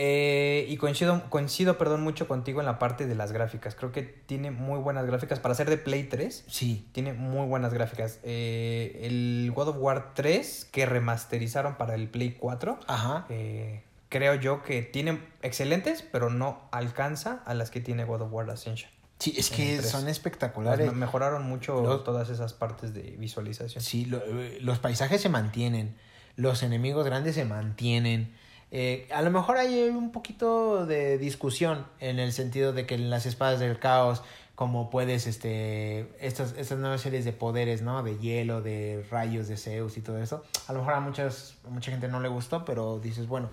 Eh, 0.00 0.64
y 0.68 0.76
coincido, 0.76 1.28
coincido, 1.28 1.76
perdón, 1.76 2.02
mucho 2.04 2.28
contigo 2.28 2.60
en 2.60 2.66
la 2.66 2.78
parte 2.78 3.06
de 3.08 3.16
las 3.16 3.32
gráficas. 3.32 3.74
Creo 3.74 3.90
que 3.90 4.02
tiene 4.02 4.52
muy 4.52 4.78
buenas 4.78 5.04
gráficas. 5.06 5.40
Para 5.40 5.56
ser 5.56 5.68
de 5.68 5.76
Play 5.76 6.04
3, 6.04 6.44
Sí. 6.46 6.86
tiene 6.92 7.12
muy 7.14 7.46
buenas 7.48 7.74
gráficas. 7.74 8.20
Eh, 8.22 9.00
el 9.02 9.50
God 9.52 9.70
of 9.70 9.76
War 9.80 10.12
3, 10.14 10.68
que 10.70 10.86
remasterizaron 10.86 11.74
para 11.76 11.96
el 11.96 12.08
Play 12.08 12.36
4, 12.38 12.78
Ajá. 12.86 13.26
eh, 13.28 13.82
creo 14.08 14.36
yo 14.36 14.62
que 14.62 14.82
tiene 14.82 15.18
excelentes, 15.42 16.02
pero 16.02 16.30
no 16.30 16.60
alcanza 16.70 17.42
a 17.44 17.54
las 17.54 17.72
que 17.72 17.80
tiene 17.80 18.04
God 18.04 18.22
of 18.22 18.32
War 18.32 18.48
Ascension. 18.50 18.90
Sí, 19.18 19.34
es 19.36 19.50
que 19.50 19.82
son 19.82 20.02
Las 20.04 20.12
espectaculares. 20.12 20.86
me- 20.86 20.92
mejoraron 20.92 21.42
mucho 21.44 21.82
Los- 21.82 22.04
todas 22.04 22.28
esas 22.30 22.52
partes 22.52 22.94
de 22.94 23.02
visualización. 23.18 23.82
Sí, 23.82 24.04
lo- 24.04 24.18
eh, 24.24 24.58
los 24.60 24.78
paisajes 24.78 25.20
se 25.20 25.28
mantienen, 25.28 25.96
los 26.36 26.62
enemigos 26.62 27.04
grandes 27.04 27.34
se 27.34 27.44
mantienen. 27.44 28.32
Eh, 28.70 29.08
a 29.12 29.22
lo 29.22 29.30
mejor 29.30 29.56
hay 29.56 29.88
un 29.88 30.12
poquito 30.12 30.86
de 30.86 31.18
discusión 31.18 31.86
en 32.00 32.18
el 32.18 32.32
sentido 32.32 32.72
de 32.72 32.86
que 32.86 32.94
en 32.94 33.10
las 33.10 33.26
espadas 33.26 33.58
del 33.60 33.78
caos, 33.78 34.22
como 34.54 34.90
puedes, 34.90 35.26
este, 35.26 36.08
estas, 36.20 36.54
estas 36.58 36.78
nuevas 36.78 37.00
series 37.00 37.24
de 37.24 37.32
poderes, 37.32 37.80
¿no? 37.82 38.02
De 38.02 38.18
hielo, 38.18 38.60
de 38.60 39.04
rayos 39.10 39.48
de 39.48 39.56
Zeus 39.56 39.96
y 39.96 40.00
todo 40.00 40.18
eso. 40.18 40.44
A 40.66 40.72
lo 40.72 40.80
mejor 40.80 40.94
a 40.94 41.00
muchas, 41.00 41.54
a 41.66 41.70
mucha 41.70 41.90
gente 41.90 42.08
no 42.08 42.20
le 42.20 42.28
gustó, 42.28 42.64
pero 42.64 42.98
dices, 42.98 43.26
bueno, 43.26 43.48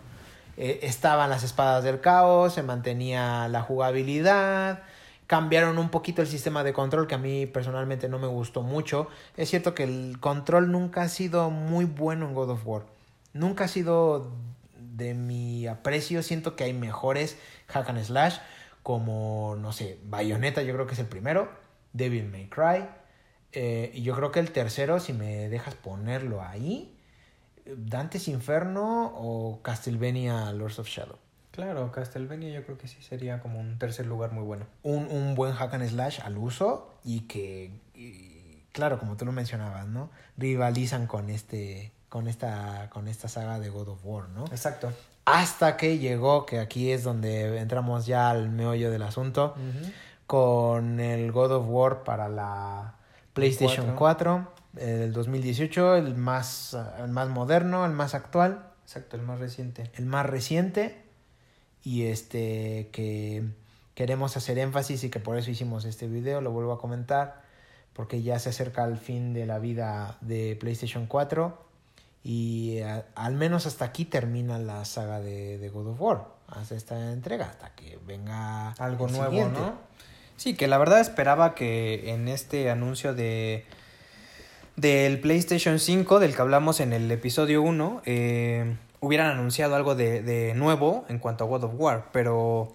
eh, 0.58 0.80
estaban 0.84 1.30
las 1.30 1.44
espadas 1.44 1.84
del 1.84 2.02
caos, 2.02 2.54
se 2.54 2.64
mantenía 2.64 3.48
la 3.48 3.62
jugabilidad, 3.62 4.84
cambiaron 5.28 5.78
un 5.78 5.90
poquito 5.90 6.22
el 6.22 6.28
sistema 6.28 6.64
de 6.64 6.74
control 6.74 7.08
que 7.08 7.16
a 7.16 7.18
mí 7.18 7.46
personalmente 7.46 8.10
no 8.10 8.20
me 8.20 8.28
gustó 8.28 8.62
mucho. 8.62 9.08
Es 9.38 9.50
cierto 9.50 9.74
que 9.74 9.84
el 9.84 10.20
control 10.20 10.72
nunca 10.72 11.04
ha 11.04 11.10
sido 11.10 11.50
muy 11.50 11.86
bueno 11.86 12.28
en 12.28 12.34
God 12.34 12.52
of 12.52 12.66
War. 12.66 12.84
Nunca 13.34 13.66
ha 13.66 13.68
sido 13.68 14.32
de 14.78 15.14
mi 15.14 15.68
aprecio. 15.68 16.24
Siento 16.24 16.56
que 16.56 16.64
hay 16.64 16.74
mejores 16.74 17.38
hack 17.68 17.90
and 17.90 18.04
slash 18.04 18.38
como, 18.84 19.56
no 19.60 19.72
sé, 19.72 19.98
Bayonetta 20.06 20.62
yo 20.62 20.74
creo 20.76 20.86
que 20.86 20.94
es 20.94 21.00
el 21.00 21.08
primero, 21.08 21.50
Devil 21.94 22.26
May 22.30 22.48
Cry. 22.50 22.86
eh, 23.52 23.92
y 23.96 24.04
yo 24.04 24.16
creo 24.16 24.32
que 24.32 24.40
el 24.40 24.52
tercero, 24.52 25.00
si 25.00 25.14
me 25.14 25.50
dejas 25.50 25.76
ponerlo 25.76 26.44
ahí, 26.44 26.96
Dante's 27.66 28.28
Inferno 28.28 29.12
o 29.16 29.62
Castlevania 29.64 30.52
Lords 30.52 30.78
of 30.80 30.88
Shadow. 30.88 31.18
Claro, 31.56 31.90
Castlevania 31.90 32.50
yo 32.50 32.66
creo 32.66 32.78
que 32.78 32.90
sí 32.90 33.02
sería 33.02 33.40
como 33.40 33.62
un 33.62 33.80
tercer 33.80 34.06
lugar 34.06 34.34
muy 34.34 34.44
bueno. 34.44 34.66
un, 34.84 35.08
un 35.10 35.36
buen 35.36 35.54
hack 35.54 35.74
and 35.74 35.88
slash 35.88 36.20
al 36.22 36.38
uso 36.38 36.94
y 37.06 37.22
que, 37.22 37.72
y, 37.94 38.62
claro, 38.74 39.00
como 39.00 39.16
tú 39.16 39.24
lo 39.24 39.32
mencionabas, 39.32 39.88
¿no? 39.88 40.10
Rivalizan 40.38 41.08
con 41.08 41.30
este, 41.30 41.94
con 42.10 42.28
esta, 42.28 42.90
con 42.90 43.08
esta 43.08 43.30
saga 43.30 43.58
de 43.60 43.70
God 43.70 43.88
of 43.88 44.00
War, 44.04 44.28
¿no? 44.28 44.44
Exacto. 44.48 44.92
Hasta 45.24 45.78
que 45.78 45.98
llegó, 45.98 46.46
que 46.46 46.60
aquí 46.60 46.92
es 46.92 47.04
donde 47.06 47.58
entramos 47.58 48.06
ya 48.06 48.30
al 48.30 48.50
meollo 48.50 48.92
del 48.92 49.04
asunto, 49.04 49.56
con 50.28 51.00
el 51.00 51.32
God 51.32 51.54
of 51.54 51.66
War 51.70 52.04
para 52.04 52.28
la 52.28 52.96
PlayStation 53.34 53.96
4, 53.96 54.52
eh, 54.76 54.86
del 54.86 55.14
2018, 55.14 55.96
el 55.96 56.16
más, 56.16 56.76
el 57.00 57.12
más 57.12 57.30
moderno, 57.30 57.86
el 57.86 57.94
más 57.94 58.14
actual 58.14 58.72
Exacto, 58.84 59.16
el 59.16 59.24
más 59.24 59.40
reciente. 59.40 59.90
el 59.96 60.06
más 60.06 60.26
reciente 60.26 61.05
y 61.86 62.08
este 62.08 62.90
que 62.92 63.44
queremos 63.94 64.36
hacer 64.36 64.58
énfasis 64.58 65.06
y 65.06 65.10
que 65.10 65.22
por 65.22 65.38
eso 65.38 65.52
hicimos 65.52 65.86
este 65.86 66.08
video, 66.08 66.42
lo 66.42 66.52
vuelvo 66.52 66.74
a 66.74 66.80
comentar, 66.80 67.44
porque 67.94 68.22
ya 68.22 68.40
se 68.40 68.50
acerca 68.50 68.84
el 68.84 68.98
fin 68.98 69.34
de 69.34 69.46
la 69.46 69.60
vida 69.60 70.18
de 70.20 70.58
PlayStation 70.60 71.06
4 71.06 71.58
y 72.24 72.80
al 73.14 73.36
menos 73.36 73.68
hasta 73.68 73.86
aquí 73.86 74.04
termina 74.04 74.58
la 74.58 74.84
saga 74.84 75.22
de, 75.22 75.70
God 75.72 75.92
of 75.92 76.02
War, 76.02 76.26
hasta 76.48 76.76
esta 76.76 77.14
entrega, 77.14 77.46
hasta 77.46 77.70
que 77.76 78.00
venga 78.06 78.72
algo 78.72 79.08
nuevo, 79.08 79.48
¿no? 79.50 79.76
Sí, 80.36 80.56
que 80.56 80.68
la 80.68 80.78
verdad 80.78 81.00
esperaba 81.00 81.56
que 81.56 82.12
en 82.12 82.28
este 82.28 82.70
anuncio 82.70 83.14
de 83.14 83.64
del 84.76 85.22
PlayStation 85.22 85.80
5, 85.80 86.20
del 86.20 86.36
que 86.36 86.42
hablamos 86.42 86.82
en 86.82 86.92
el 86.92 87.10
episodio 87.10 87.62
1, 87.62 88.02
eh, 88.06 88.76
hubieran 89.00 89.32
anunciado 89.32 89.76
algo 89.76 89.96
de, 89.96 90.22
de 90.22 90.54
nuevo 90.56 91.06
en 91.10 91.20
cuanto 91.20 91.44
a 91.44 91.48
God 91.48 91.66
of 91.66 91.74
War, 91.76 92.10
pero 92.12 92.74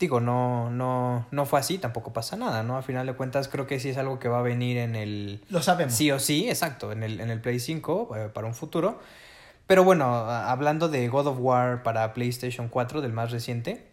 digo, 0.00 0.18
no, 0.18 0.70
no, 0.70 1.26
no 1.30 1.44
fue 1.44 1.60
así, 1.60 1.76
tampoco 1.76 2.12
pasa 2.14 2.34
nada, 2.36 2.62
¿no? 2.62 2.78
A 2.78 2.82
final 2.82 3.06
de 3.06 3.12
cuentas 3.12 3.48
creo 3.48 3.66
que 3.66 3.78
sí 3.78 3.90
es 3.90 3.98
algo 3.98 4.18
que 4.18 4.28
va 4.28 4.38
a 4.38 4.42
venir 4.42 4.78
en 4.78 4.96
el... 4.96 5.44
Lo 5.50 5.60
sabemos. 5.60 5.94
Sí 5.94 6.10
o 6.10 6.18
sí, 6.18 6.48
exacto, 6.48 6.90
en 6.90 7.02
el, 7.02 7.20
en 7.20 7.28
el 7.28 7.40
Play 7.40 7.60
5 7.60 8.16
eh, 8.16 8.28
para 8.32 8.46
un 8.46 8.54
futuro. 8.54 8.98
Pero 9.66 9.84
bueno, 9.84 10.06
hablando 10.06 10.88
de 10.88 11.06
God 11.08 11.26
of 11.28 11.36
War 11.38 11.82
para 11.82 12.14
PlayStation 12.14 12.68
4, 12.68 13.02
del 13.02 13.12
más 13.12 13.30
reciente, 13.30 13.86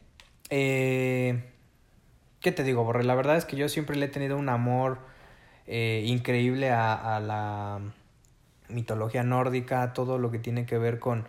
eh, 0.50 1.44
¿qué 2.40 2.54
te 2.54 2.64
digo, 2.64 2.86
Borre? 2.86 3.04
La 3.04 3.14
verdad 3.14 3.36
es 3.36 3.44
que 3.44 3.58
yo 3.58 3.68
siempre 3.68 3.98
le 3.98 4.06
he 4.06 4.10
tenido 4.10 4.38
un 4.38 4.48
amor 4.48 5.00
eh, 5.68 6.04
increíble 6.06 6.72
a, 6.72 7.18
a 7.18 7.20
la 7.20 7.80
mitología 8.70 9.24
nórdica, 9.24 9.92
todo 9.92 10.18
lo 10.18 10.32
que 10.32 10.40
tiene 10.40 10.66
que 10.66 10.78
ver 10.78 11.00
con 11.00 11.28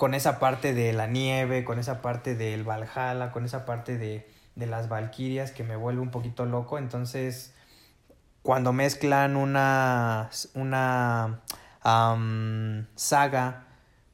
con 0.00 0.14
esa 0.14 0.38
parte 0.38 0.72
de 0.72 0.94
la 0.94 1.06
nieve, 1.06 1.62
con 1.62 1.78
esa 1.78 2.00
parte 2.00 2.34
del 2.34 2.64
Valhalla, 2.64 3.32
con 3.32 3.44
esa 3.44 3.66
parte 3.66 3.98
de, 3.98 4.26
de 4.54 4.66
las 4.66 4.88
Valquirias 4.88 5.52
que 5.52 5.62
me 5.62 5.76
vuelve 5.76 6.00
un 6.00 6.10
poquito 6.10 6.46
loco. 6.46 6.78
Entonces, 6.78 7.52
cuando 8.40 8.72
mezclan 8.72 9.36
una, 9.36 10.30
una 10.54 11.40
saga 12.94 13.66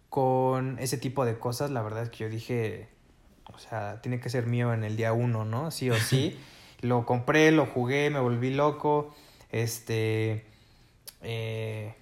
con 0.08 0.76
ese 0.80 0.98
tipo 0.98 1.24
de 1.24 1.38
cosas, 1.38 1.70
la 1.70 1.82
verdad 1.82 2.02
es 2.02 2.10
que 2.10 2.16
yo 2.16 2.28
dije, 2.28 2.88
o 3.54 3.58
sea, 3.60 4.00
tiene 4.02 4.18
que 4.18 4.28
ser 4.28 4.46
mío 4.46 4.74
en 4.74 4.82
el 4.82 4.96
día 4.96 5.12
uno, 5.12 5.44
¿no? 5.44 5.70
Sí 5.70 5.88
o 5.90 5.94
sí. 5.94 6.36
lo 6.80 7.06
compré, 7.06 7.52
lo 7.52 7.64
jugué, 7.64 8.10
me 8.10 8.18
volví 8.18 8.52
loco. 8.52 9.14
Este. 9.52 10.46
Eh, 11.22 11.94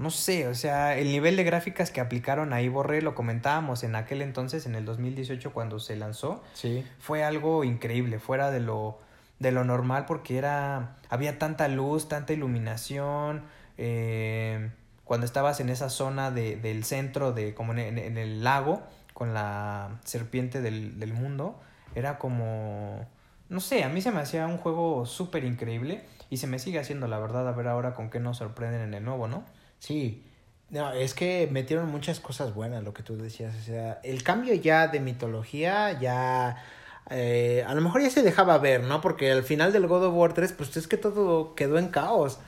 no 0.00 0.10
sé, 0.10 0.48
o 0.48 0.54
sea, 0.54 0.96
el 0.96 1.08
nivel 1.08 1.36
de 1.36 1.44
gráficas 1.44 1.90
que 1.90 2.00
aplicaron 2.00 2.52
ahí, 2.52 2.68
Borré, 2.68 3.02
lo 3.02 3.14
comentábamos 3.14 3.84
en 3.84 3.94
aquel 3.94 4.22
entonces, 4.22 4.64
en 4.64 4.74
el 4.74 4.86
2018 4.86 5.52
cuando 5.52 5.78
se 5.78 5.94
lanzó, 5.94 6.42
sí. 6.54 6.86
fue 6.98 7.22
algo 7.22 7.64
increíble, 7.64 8.18
fuera 8.18 8.50
de 8.50 8.60
lo, 8.60 8.98
de 9.38 9.52
lo 9.52 9.62
normal 9.64 10.06
porque 10.06 10.38
era, 10.38 10.96
había 11.10 11.38
tanta 11.38 11.68
luz, 11.68 12.08
tanta 12.08 12.32
iluminación, 12.32 13.42
eh, 13.76 14.70
cuando 15.04 15.26
estabas 15.26 15.60
en 15.60 15.68
esa 15.68 15.90
zona 15.90 16.30
de, 16.30 16.56
del 16.56 16.84
centro, 16.84 17.32
de, 17.32 17.52
como 17.52 17.72
en, 17.72 17.98
en, 17.98 18.16
el 18.16 18.42
lago, 18.42 18.82
con 19.12 19.34
la 19.34 20.00
serpiente 20.04 20.62
del, 20.62 20.98
del 20.98 21.12
mundo, 21.12 21.60
era 21.94 22.18
como, 22.18 23.06
no 23.50 23.60
sé, 23.60 23.84
a 23.84 23.90
mí 23.90 24.00
se 24.00 24.12
me 24.12 24.20
hacía 24.20 24.46
un 24.46 24.56
juego 24.56 25.04
súper 25.04 25.44
increíble 25.44 26.04
y 26.30 26.38
se 26.38 26.46
me 26.46 26.58
sigue 26.58 26.78
haciendo, 26.78 27.06
la 27.06 27.18
verdad, 27.18 27.46
a 27.46 27.52
ver 27.52 27.68
ahora 27.68 27.92
con 27.92 28.08
qué 28.08 28.18
nos 28.18 28.38
sorprenden 28.38 28.80
en 28.80 28.94
el 28.94 29.04
nuevo, 29.04 29.28
¿no? 29.28 29.44
Sí, 29.80 30.22
no, 30.70 30.92
es 30.92 31.14
que 31.14 31.48
metieron 31.50 31.88
muchas 31.88 32.20
cosas 32.20 32.54
buenas, 32.54 32.84
lo 32.84 32.94
que 32.94 33.02
tú 33.02 33.16
decías. 33.16 33.54
O 33.56 33.62
sea, 33.64 34.00
el 34.04 34.22
cambio 34.22 34.54
ya 34.54 34.86
de 34.86 35.00
mitología 35.00 35.98
ya. 35.98 36.62
Eh, 37.10 37.64
a 37.66 37.74
lo 37.74 37.80
mejor 37.80 38.02
ya 38.02 38.10
se 38.10 38.22
dejaba 38.22 38.56
ver, 38.58 38.84
¿no? 38.84 39.00
Porque 39.00 39.32
al 39.32 39.42
final 39.42 39.72
del 39.72 39.88
God 39.88 40.04
of 40.06 40.14
War 40.14 40.32
3, 40.32 40.52
pues 40.52 40.76
es 40.76 40.86
que 40.86 40.96
todo 40.96 41.56
quedó 41.56 41.78
en 41.78 41.88
caos. 41.88 42.38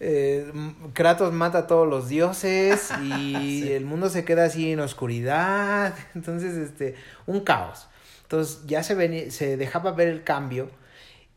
Eh, 0.00 0.50
Kratos 0.94 1.32
mata 1.32 1.58
a 1.58 1.66
todos 1.68 1.86
los 1.88 2.08
dioses 2.08 2.90
y 3.02 3.70
el 3.70 3.84
mundo 3.84 4.08
se 4.08 4.24
queda 4.24 4.44
así 4.46 4.72
en 4.72 4.80
oscuridad. 4.80 5.94
Entonces, 6.16 6.56
este, 6.56 6.96
un 7.26 7.40
caos. 7.40 7.86
Entonces 8.22 8.66
ya 8.66 8.82
se, 8.82 9.30
se 9.30 9.56
dejaba 9.56 9.92
ver 9.92 10.08
el 10.08 10.24
cambio 10.24 10.70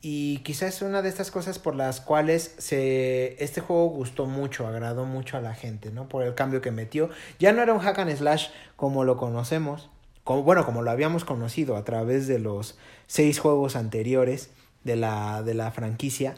y 0.08 0.38
quizás 0.44 0.76
es 0.76 0.82
una 0.84 1.02
de 1.02 1.10
estas 1.10 1.32
cosas 1.32 1.58
por 1.58 1.74
las 1.74 2.00
cuales 2.00 2.54
se, 2.60 3.44
este 3.44 3.60
juego 3.60 3.88
gustó 3.88 4.28
mucho, 4.28 4.68
agradó 4.68 5.04
mucho 5.06 5.36
a 5.36 5.42
la 5.42 5.56
gente, 5.56 5.90
¿no? 5.90 6.08
Por 6.08 6.22
el 6.22 6.36
cambio 6.36 6.62
que 6.62 6.70
metió. 6.70 7.10
Ya 7.40 7.54
no 7.54 7.64
era 7.64 7.74
un 7.74 7.80
hack 7.80 7.98
and 7.98 8.16
slash 8.16 8.50
como 8.76 9.04
lo 9.04 9.18
conocemos, 9.18 9.90
como, 10.24 10.44
bueno, 10.44 10.64
como 10.64 10.84
lo 10.84 10.92
habíamos 10.92 11.26
conocido 11.26 11.76
a 11.76 11.84
través 11.86 12.28
de 12.28 12.38
los 12.38 12.78
seis 13.08 13.40
juegos 13.40 13.76
anteriores 13.76 14.52
de 14.84 14.96
la, 14.96 15.42
de 15.42 15.56
la 15.56 15.72
franquicia, 15.72 16.36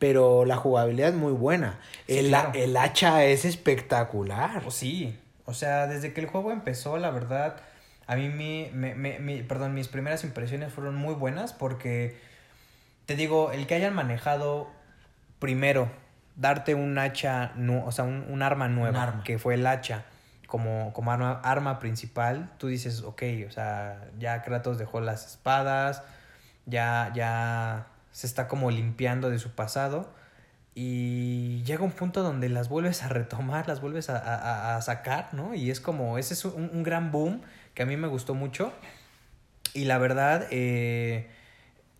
pero 0.00 0.44
la 0.44 0.56
jugabilidad 0.56 1.10
es 1.10 1.14
muy 1.14 1.34
buena. 1.34 1.78
el, 2.08 2.34
el, 2.54 2.76
hacha 2.76 3.24
es 3.26 3.44
espectacular. 3.44 4.64
Oh, 4.66 4.72
sí, 4.72 5.16
o 5.44 5.54
sea, 5.54 5.86
desde 5.86 6.12
que 6.14 6.20
el 6.20 6.26
juego 6.26 6.50
empezó, 6.50 6.98
la 6.98 7.12
verdad, 7.12 7.58
a 8.08 8.16
mí 8.16 8.28
mi, 8.28 8.70
me, 8.72 8.96
me, 8.96 9.44
perdón, 9.44 9.72
mis 9.72 9.86
primeras 9.86 10.24
impresiones 10.24 10.72
fueron 10.72 10.96
muy 10.96 11.14
buenas 11.14 11.52
porque 11.52 12.33
te 13.06 13.16
digo, 13.16 13.52
el 13.52 13.66
que 13.66 13.74
hayan 13.74 13.94
manejado 13.94 14.70
primero, 15.38 15.90
darte 16.36 16.74
un 16.74 16.98
hacha, 16.98 17.52
o 17.84 17.92
sea, 17.92 18.04
un, 18.04 18.42
arma 18.42 18.68
nueva, 18.68 19.22
que 19.24 19.38
fue 19.38 19.54
el 19.54 19.66
hacha, 19.66 20.04
como, 20.46 20.92
como 20.92 21.12
arma, 21.12 21.40
arma, 21.44 21.78
principal, 21.78 22.50
tú 22.58 22.68
dices, 22.68 23.02
ok, 23.02 23.22
o 23.46 23.50
sea, 23.50 24.08
ya 24.18 24.42
Kratos 24.42 24.78
dejó 24.78 25.00
las 25.00 25.26
espadas, 25.26 26.02
ya, 26.66 27.12
ya 27.14 27.86
se 28.12 28.26
está 28.26 28.48
como 28.48 28.70
limpiando 28.70 29.30
de 29.30 29.38
su 29.38 29.50
pasado. 29.50 30.12
Y 30.76 31.62
llega 31.62 31.84
un 31.84 31.92
punto 31.92 32.24
donde 32.24 32.48
las 32.48 32.68
vuelves 32.68 33.04
a 33.04 33.08
retomar, 33.08 33.68
las 33.68 33.80
vuelves 33.80 34.10
a, 34.10 34.76
a, 34.76 34.82
sacar, 34.82 35.28
¿no? 35.32 35.54
Y 35.54 35.70
es 35.70 35.80
como, 35.80 36.18
ese 36.18 36.34
es 36.34 36.44
un, 36.44 36.68
un, 36.72 36.82
gran 36.82 37.12
boom 37.12 37.42
que 37.74 37.84
a 37.84 37.86
mí 37.86 37.96
me 37.96 38.08
gustó 38.08 38.34
mucho. 38.34 38.72
Y 39.72 39.84
la 39.84 39.98
verdad, 39.98 40.48
eh, 40.50 41.30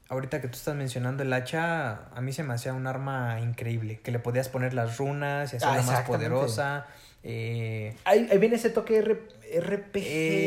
ahorita 0.09 0.41
que 0.41 0.49
tú 0.49 0.57
estás 0.57 0.75
mencionando 0.75 1.23
el 1.23 1.33
hacha, 1.33 2.07
a 2.15 2.21
mí 2.21 2.33
se 2.33 2.43
me 2.43 2.55
hacía 2.55 2.75
un 2.75 2.87
arma 2.87 3.41
increíble, 3.41 4.01
que 4.01 4.11
le 4.11 4.19
podías 4.19 4.49
poner 4.49 4.75
las 4.75 4.99
runas 4.99 5.53
y 5.53 5.57
hacerla 5.57 5.81
ah, 5.81 5.83
más 5.83 6.01
poderosa. 6.03 6.87
Eh, 7.23 7.97
ahí, 8.05 8.29
viene 8.39 8.57
ese 8.57 8.69
toque 8.69 9.01
RPG. 9.01 9.97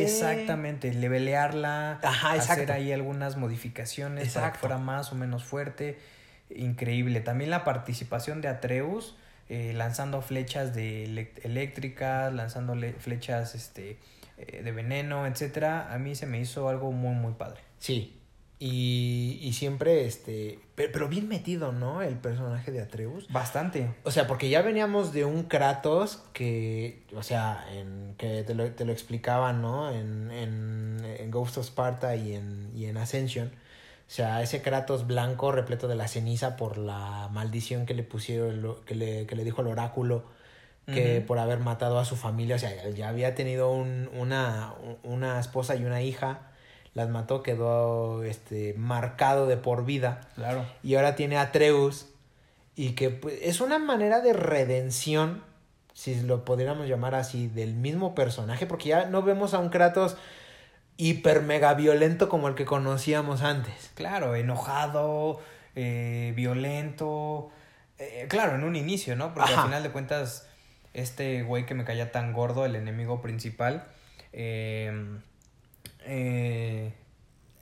Exactamente, 0.04 0.94
levelearla, 0.94 2.00
hacer 2.02 2.72
ahí 2.72 2.92
algunas 2.92 3.36
modificaciones 3.36 4.34
para 4.34 4.54
que 4.54 4.60
fuera 4.60 4.78
más 4.78 5.12
o 5.12 5.16
menos 5.16 5.44
fuerte. 5.44 5.98
Increíble. 6.50 7.20
También 7.20 7.50
la 7.50 7.64
participación 7.64 8.42
de 8.42 8.48
Atreus, 8.48 9.18
eh, 9.50 9.74
lanzando 9.76 10.22
flechas 10.22 10.74
de 10.76 11.32
eléctricas, 11.44 12.32
lanzando 12.32 12.76
flechas 13.00 13.56
este, 13.56 13.98
eh, 14.38 14.62
de 14.64 14.72
veneno, 14.72 15.26
etcétera. 15.26 15.92
A 15.92 15.98
mí 15.98 16.16
se 16.16 16.28
me 16.28 16.40
hizo 16.40 16.70
algo 16.70 16.92
muy, 16.92 17.16
muy 17.16 17.34
padre. 17.34 17.60
Sí, 17.80 18.17
y, 18.60 19.38
y 19.42 19.54
siempre, 19.54 20.06
este, 20.06 20.60
pero, 20.74 21.08
bien 21.08 21.28
metido, 21.28 21.72
¿no? 21.72 22.02
El 22.02 22.16
personaje 22.16 22.72
de 22.72 22.82
Atreus. 22.82 23.28
Bastante. 23.30 23.94
O 24.04 24.10
sea, 24.10 24.26
porque 24.26 24.50
ya 24.50 24.64
veníamos 24.64 25.14
de 25.14 25.26
un 25.26 25.44
Kratos 25.44 26.24
que, 26.34 27.04
o 27.16 27.22
sea, 27.22 27.64
en, 27.72 28.16
que 28.18 28.44
te 28.44 28.56
lo, 28.56 28.72
te 28.72 28.84
lo 28.84 28.92
explicaban, 28.92 29.62
¿no? 29.62 29.92
En, 29.92 30.32
en, 30.32 30.98
en 31.04 31.30
Ghost 31.30 31.60
of 31.60 31.68
Sparta 31.68 32.16
y 32.16 32.34
en, 32.34 32.72
y 32.76 32.86
en 32.86 32.98
Ascension. 32.98 33.50
O 33.50 34.10
sea, 34.10 34.42
ese 34.42 34.64
Kratos 34.64 35.06
blanco 35.06 35.52
repleto 35.52 35.88
de 35.88 35.96
la 35.96 36.08
ceniza 36.08 36.58
por 36.58 36.80
la 36.80 37.30
maldición 37.32 37.86
que 37.86 37.94
le 37.94 38.04
pusieron, 38.04 38.78
que 38.86 38.96
le, 38.96 39.28
que 39.28 39.36
le 39.36 39.44
dijo 39.44 39.62
el 39.62 39.68
oráculo, 39.68 40.24
que 40.86 41.20
por 41.20 41.38
haber 41.38 41.60
matado 41.60 42.00
a 42.00 42.06
su 42.06 42.16
familia, 42.16 42.56
o 42.56 42.60
sea, 42.60 42.90
ya 42.92 43.10
había 43.10 43.36
tenido 43.36 43.70
un, 43.72 44.10
una, 44.14 44.74
una 45.04 45.38
esposa 45.38 45.76
y 45.76 45.84
una 45.84 46.02
hija 46.02 46.48
las 46.98 47.10
mató, 47.10 47.44
quedó 47.44 48.24
este, 48.24 48.74
marcado 48.76 49.46
de 49.46 49.56
por 49.56 49.86
vida. 49.86 50.22
Claro. 50.34 50.66
Y 50.82 50.96
ahora 50.96 51.16
tiene 51.16 51.38
a 51.38 51.42
Atreus. 51.42 52.08
Y 52.76 52.94
que 52.94 53.12
pues, 53.12 53.38
es 53.44 53.62
una 53.62 53.78
manera 53.78 54.20
de 54.20 54.34
redención, 54.34 55.44
si 55.94 56.20
lo 56.22 56.44
pudiéramos 56.44 56.88
llamar 56.88 57.14
así, 57.14 57.50
del 57.50 57.76
mismo 57.76 58.16
personaje, 58.16 58.66
porque 58.66 58.90
ya 58.90 59.06
no 59.06 59.22
vemos 59.22 59.54
a 59.54 59.60
un 59.60 59.70
Kratos 59.70 60.18
hiper 60.98 61.44
mega 61.44 61.76
violento 61.76 62.30
como 62.30 62.48
el 62.48 62.56
que 62.56 62.66
conocíamos 62.66 63.44
antes. 63.44 63.92
Claro, 63.94 64.34
enojado, 64.34 65.40
eh, 65.76 66.34
violento. 66.36 67.52
Eh, 68.00 68.26
claro, 68.28 68.56
en 68.56 68.64
un 68.64 68.76
inicio, 68.76 69.16
¿no? 69.16 69.36
Porque 69.36 69.54
al 69.54 69.66
final 69.66 69.84
de 69.84 69.92
cuentas, 69.92 70.48
este 70.96 71.44
güey 71.44 71.68
que 71.68 71.76
me 71.76 71.86
caía 71.86 72.12
tan 72.12 72.34
gordo, 72.34 72.66
el 72.66 72.76
enemigo 72.76 73.22
principal, 73.22 73.86
eh, 74.34 75.20
eh, 76.08 76.94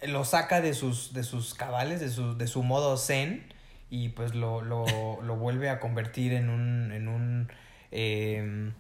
lo 0.04 0.24
saca 0.26 0.62
de 0.62 0.74
sus, 0.74 1.14
de 1.14 1.24
sus 1.24 1.54
cabales, 1.54 2.00
de 2.00 2.10
su, 2.10 2.38
de 2.38 2.48
su 2.48 2.64
modo 2.64 2.98
zen, 2.98 3.46
y 3.90 4.10
pues 4.10 4.34
lo, 4.36 4.62
lo, 4.62 4.86
lo 5.22 5.36
vuelve 5.36 5.70
a 5.70 5.80
convertir 5.80 6.34
en 6.34 6.50
un, 6.50 6.92
en 6.92 7.08
un, 7.08 7.48
em, 7.92 8.74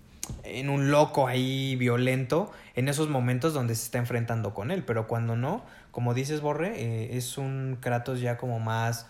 en 0.43 0.69
un 0.69 0.91
loco 0.91 1.27
ahí 1.27 1.75
violento 1.75 2.51
en 2.75 2.89
esos 2.89 3.07
momentos 3.09 3.53
donde 3.53 3.75
se 3.75 3.85
está 3.85 3.97
enfrentando 3.99 4.53
con 4.53 4.71
él, 4.71 4.83
pero 4.83 5.07
cuando 5.07 5.35
no, 5.35 5.63
como 5.91 6.13
dices 6.13 6.41
Borre, 6.41 6.73
eh, 6.75 7.17
es 7.17 7.37
un 7.37 7.77
Kratos 7.79 8.19
ya 8.19 8.37
como 8.37 8.59
más 8.59 9.07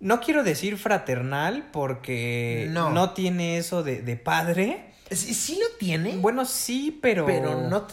No 0.00 0.20
quiero 0.20 0.42
decir 0.42 0.76
fraternal 0.78 1.68
porque 1.72 2.66
No. 2.70 2.90
no, 2.90 3.10
tiene 3.10 3.58
eso 3.58 3.82
de, 3.82 4.02
de 4.02 4.16
padre. 4.16 4.92
Sí, 5.10 5.34
sí 5.34 5.58
lo 5.60 5.76
tiene, 5.78 6.16
Bueno, 6.16 6.44
sí, 6.44 6.98
pero. 7.00 7.26
pero 7.26 7.68
no... 7.68 7.86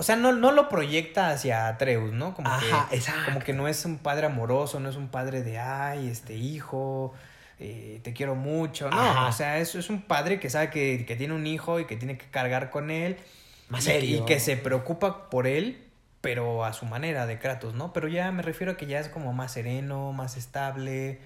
O 0.00 0.02
sea, 0.02 0.16
no, 0.16 0.32
no 0.32 0.50
lo 0.50 0.68
proyecta 0.70 1.28
hacia 1.30 1.68
Atreus, 1.68 2.12
¿no? 2.12 2.34
Como 2.34 2.48
Ajá, 2.48 2.86
que, 2.88 2.96
exacto. 2.96 3.20
Como 3.26 3.40
que 3.40 3.52
no 3.52 3.68
es 3.68 3.84
un 3.84 3.98
padre 3.98 4.26
amoroso, 4.26 4.80
no 4.80 4.88
es 4.88 4.96
un 4.96 5.08
padre 5.08 5.42
de, 5.42 5.58
ay, 5.58 6.08
este 6.08 6.34
hijo, 6.34 7.12
eh, 7.58 8.00
te 8.02 8.14
quiero 8.14 8.34
mucho. 8.34 8.88
No, 8.88 8.98
Ajá. 8.98 9.26
o 9.26 9.32
sea, 9.32 9.58
es, 9.58 9.74
es 9.74 9.90
un 9.90 10.00
padre 10.02 10.40
que 10.40 10.48
sabe 10.48 10.70
que, 10.70 11.04
que 11.06 11.16
tiene 11.16 11.34
un 11.34 11.46
hijo 11.46 11.80
y 11.80 11.84
que 11.86 11.96
tiene 11.96 12.16
que 12.16 12.24
cargar 12.30 12.70
con 12.70 12.90
él. 12.90 13.18
Más 13.68 13.82
y- 13.84 13.90
serio. 13.90 14.22
Y 14.22 14.24
que 14.24 14.40
se 14.40 14.56
preocupa 14.56 15.28
por 15.28 15.46
él, 15.46 15.86
pero 16.22 16.64
a 16.64 16.72
su 16.72 16.86
manera 16.86 17.26
de 17.26 17.38
Kratos, 17.38 17.74
¿no? 17.74 17.92
Pero 17.92 18.08
ya 18.08 18.32
me 18.32 18.42
refiero 18.42 18.72
a 18.72 18.76
que 18.78 18.86
ya 18.86 19.00
es 19.00 19.08
como 19.10 19.32
más 19.34 19.52
sereno, 19.52 20.12
más 20.12 20.36
estable, 20.38 21.20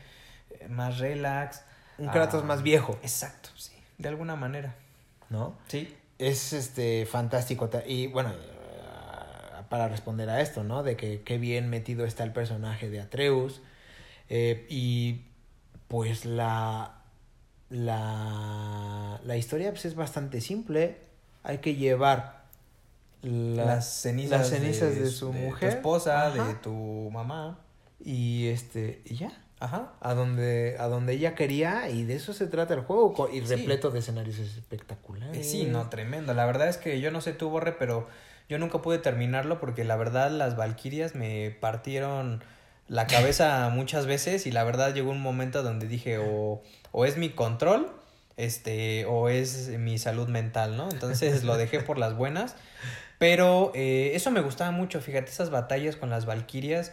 eh, 0.51 0.69
más 0.69 0.99
relax. 0.99 1.63
Un 1.99 2.09
Kratos 2.09 2.43
Ah, 2.43 2.47
más 2.47 2.63
viejo, 2.65 2.99
Exacto, 3.03 3.51
sí. 3.57 3.73
De 3.99 4.09
alguna 4.09 4.35
manera. 4.35 4.75
¿no? 5.31 5.57
Sí. 5.69 5.97
Es 6.19 6.53
este 6.53 7.07
fantástico. 7.07 7.69
Y 7.87 8.07
bueno, 8.09 8.33
para 9.75 9.89
responder 9.89 10.31
a 10.31 10.41
esto, 10.41 10.63
¿no? 10.63 10.85
De 10.85 10.97
que 10.97 11.23
qué 11.23 11.37
bien 11.37 11.69
metido 11.69 12.05
está 12.05 12.23
el 12.23 12.33
personaje 12.33 12.89
de 12.91 13.01
Atreus. 13.01 13.61
Eh, 14.29 14.67
y 14.69 15.23
pues 15.89 16.25
la, 16.27 17.03
la, 17.71 19.21
la 19.25 19.37
historia 19.37 19.71
pues, 19.71 19.85
es 19.85 19.97
bastante 19.97 20.41
simple. 20.41 20.99
Hay 21.43 21.59
que 21.59 21.75
llevar 21.75 22.45
la- 23.23 23.65
las 23.65 23.89
cenizas, 24.01 24.39
las 24.43 24.49
cenizas 24.51 24.95
de, 24.95 25.09
su 25.09 25.33
de 25.33 25.41
mujer. 25.41 25.71
tu 25.71 25.77
esposa, 25.77 26.29
Ajá. 26.29 26.47
de 26.47 26.55
tu 26.55 27.11
mamá. 27.13 27.59
Y 28.05 28.47
este, 28.47 29.03
y 29.05 29.17
ya. 29.17 29.33
Ajá. 29.59 29.95
A 30.01 30.15
donde, 30.15 30.77
a 30.79 30.87
donde 30.87 31.15
ella 31.15 31.35
quería, 31.35 31.89
y 31.91 32.05
de 32.05 32.15
eso 32.15 32.33
se 32.33 32.47
trata 32.47 32.75
el 32.75 32.81
juego, 32.83 33.29
y 33.33 33.41
Sí. 33.41 33.47
repleto 33.57 33.91
de 33.91 33.99
escenarios 33.99 34.39
espectaculares. 34.39 35.51
Sí, 35.51 35.65
no, 35.65 35.89
tremendo. 35.89 36.33
La 36.33 36.47
verdad 36.47 36.69
es 36.69 36.77
que 36.77 37.01
yo 37.01 37.11
no 37.11 37.21
sé 37.21 37.33
tú, 37.33 37.49
Borre, 37.51 37.73
pero 37.73 38.07
yo 38.49 38.59
nunca 38.59 38.81
pude 38.83 38.99
terminarlo 38.99 39.59
porque 39.61 39.85
la 39.85 39.97
verdad 39.97 40.31
las 40.31 40.57
Valquirias 40.57 41.15
me 41.15 41.51
partieron 41.61 42.43
la 42.89 43.07
cabeza 43.07 43.69
muchas 43.75 44.07
veces 44.07 44.47
y 44.47 44.51
la 44.53 44.65
verdad 44.65 44.95
llegó 44.95 45.11
un 45.11 45.21
momento 45.21 45.63
donde 45.63 45.87
dije 45.89 46.19
o, 46.19 46.63
o 46.93 47.05
es 47.05 47.17
mi 47.17 47.31
control 47.31 47.91
este 48.37 49.05
o 49.07 49.29
es 49.29 49.69
mi 49.79 49.97
salud 49.99 50.29
mental, 50.29 50.77
¿no? 50.77 50.89
Entonces 50.91 51.45
lo 51.45 51.57
dejé 51.57 51.81
por 51.81 51.99
las 51.99 52.17
buenas. 52.17 52.57
Pero 53.19 53.71
eh, 53.75 54.11
eso 54.15 54.33
me 54.33 54.41
gustaba 54.41 54.73
mucho, 54.73 55.01
fíjate, 55.01 55.31
esas 55.31 55.51
batallas 55.51 55.95
con 55.97 56.11
las 56.11 56.27
Valquirias 56.27 56.93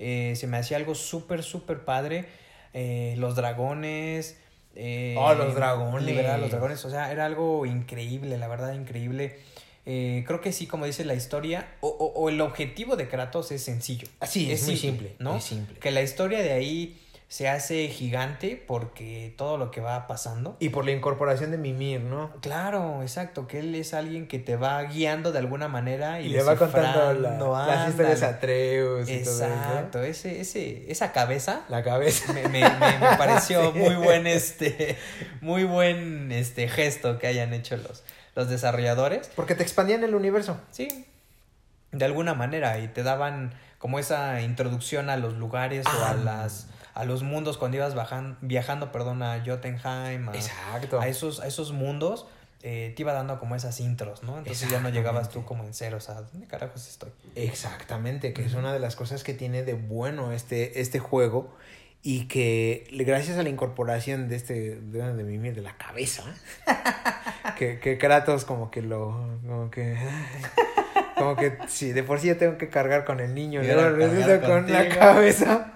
eh, 0.00 0.34
se 0.36 0.46
me 0.48 0.56
hacía 0.56 0.76
algo 0.78 0.94
súper, 0.96 1.42
súper 1.44 1.84
padre. 1.84 2.26
Eh, 2.74 3.14
los 3.18 3.36
dragones. 3.36 4.36
eh, 4.74 5.14
Oh, 5.16 5.32
los 5.34 5.54
dragones. 5.54 6.02
liberar 6.04 6.32
a 6.32 6.38
los 6.38 6.50
dragones. 6.50 6.84
O 6.84 6.90
sea, 6.90 7.12
era 7.12 7.24
algo 7.24 7.66
increíble, 7.66 8.36
la 8.36 8.48
verdad, 8.48 8.72
increíble. 8.74 9.38
Eh, 9.92 10.24
creo 10.26 10.40
que 10.40 10.52
sí, 10.52 10.66
como 10.68 10.86
dice 10.86 11.04
la 11.04 11.14
historia, 11.14 11.66
o, 11.80 11.88
o- 11.88 12.12
o 12.20 12.28
el 12.28 12.40
objetivo 12.40 12.94
de 12.94 13.08
Kratos 13.08 13.50
es 13.50 13.62
sencillo. 13.64 14.06
Así 14.20 14.52
es, 14.52 14.64
muy 14.66 14.76
simple, 14.76 15.16
¿no? 15.18 15.36
es 15.36 15.44
simple. 15.44 15.78
Que 15.80 15.90
la 15.90 16.00
historia 16.02 16.38
de 16.42 16.52
ahí 16.52 16.96
se 17.26 17.48
hace 17.48 17.86
gigante 17.88 18.60
porque 18.66 19.32
todo 19.36 19.56
lo 19.56 19.70
que 19.70 19.80
va 19.80 20.06
pasando. 20.08 20.56
Y 20.58 20.68
por 20.70 20.84
la 20.84 20.90
incorporación 20.90 21.50
de 21.52 21.58
Mimir, 21.58 22.00
¿no? 22.00 22.32
Claro, 22.40 23.02
exacto, 23.02 23.46
que 23.46 23.60
él 23.60 23.74
es 23.76 23.94
alguien 23.94 24.26
que 24.26 24.38
te 24.40 24.56
va 24.56 24.82
guiando 24.82 25.30
de 25.32 25.38
alguna 25.38 25.68
manera 25.68 26.20
y, 26.20 26.26
Y, 26.26 26.28
le 26.30 26.42
va 26.42 26.56
contando 26.56 27.12
la- 27.14 27.66
las 27.66 27.88
historias 27.90 28.22
a. 28.24 28.28
Atreus 28.30 29.08
y 29.08 29.22
todo 29.22 29.34
eso. 29.34 29.44
Exacto, 29.46 30.02
ese, 30.02 30.40
ese, 30.40 30.90
esa 30.90 31.12
cabeza 31.12 31.64
La 31.68 31.82
cabeza. 31.84 32.32
me, 32.32 32.42
me, 32.48 32.60
me- 32.68 32.98
me 32.98 33.16
pareció 33.18 33.72
Sí. 33.72 33.78
muy 33.78 33.94
buen 33.94 34.26
este 34.26 34.96
muy 35.40 35.62
buen 35.64 36.32
este 36.32 36.68
gesto 36.68 37.18
que 37.20 37.26
hayan 37.28 37.54
hecho 37.54 37.76
los, 37.76 38.02
los 38.34 38.48
desarrolladores. 38.48 39.30
Porque 39.36 39.54
te 39.54 39.62
expandían 39.62 40.04
el 40.04 40.14
universo. 40.14 40.58
Sí, 40.70 41.06
de 41.92 42.04
alguna 42.04 42.34
manera 42.34 42.78
y 42.78 42.88
te 42.88 43.02
daban 43.02 43.52
como 43.78 43.98
esa 43.98 44.42
introducción 44.42 45.10
a 45.10 45.16
los 45.16 45.34
lugares 45.34 45.86
o 45.86 46.04
a 46.04 46.10
Ah. 46.10 46.14
las 46.14 46.66
a 46.94 47.04
los 47.04 47.22
mundos 47.22 47.56
cuando 47.56 47.76
ibas 47.78 47.94
bajan, 47.94 48.36
viajando, 48.40 48.90
perdón, 48.92 49.22
a 49.22 49.42
Jotunheim, 49.44 50.28
a, 50.28 50.34
Exacto. 50.34 51.00
a 51.00 51.08
esos 51.08 51.40
a 51.40 51.46
esos 51.46 51.72
mundos 51.72 52.26
eh, 52.62 52.92
te 52.94 53.02
iba 53.02 53.12
dando 53.14 53.38
como 53.40 53.56
esas 53.56 53.80
intros, 53.80 54.22
¿no? 54.22 54.36
Entonces 54.38 54.68
ya 54.68 54.80
no 54.80 54.90
llegabas 54.90 55.30
tú 55.30 55.44
como 55.46 55.64
en 55.64 55.72
cero, 55.72 55.96
o 55.96 56.00
sea, 56.00 56.16
¿dónde 56.20 56.46
carajos 56.46 56.86
estoy? 56.88 57.10
Exactamente, 57.36 58.32
que 58.34 58.44
es 58.44 58.52
una 58.54 58.72
de 58.72 58.80
las 58.80 58.96
cosas 58.96 59.24
que 59.24 59.32
tiene 59.34 59.62
de 59.62 59.72
bueno 59.74 60.32
este, 60.32 60.80
este 60.80 60.98
juego 60.98 61.56
y 62.02 62.26
que 62.26 62.86
gracias 62.92 63.38
a 63.38 63.42
la 63.42 63.48
incorporación 63.48 64.28
de 64.28 64.36
este, 64.36 64.76
de, 64.76 65.12
de 65.14 65.24
Mimir, 65.24 65.54
de 65.54 65.62
la 65.62 65.76
cabeza, 65.78 66.22
que, 67.60 67.78
que 67.78 67.98
Kratos 67.98 68.46
como 68.46 68.70
que 68.70 68.80
lo, 68.80 69.38
como 69.46 69.70
que, 69.70 69.94
como 71.14 71.36
que 71.36 71.58
sí, 71.68 71.92
de 71.92 72.02
por 72.02 72.18
sí 72.18 72.28
ya 72.28 72.38
tengo 72.38 72.56
que 72.56 72.70
cargar 72.70 73.04
con 73.04 73.20
el 73.20 73.34
niño, 73.34 73.60
ahora 73.60 73.90
resulta 73.90 74.40
con 74.40 74.72
la 74.72 74.88
cabeza, 74.88 75.70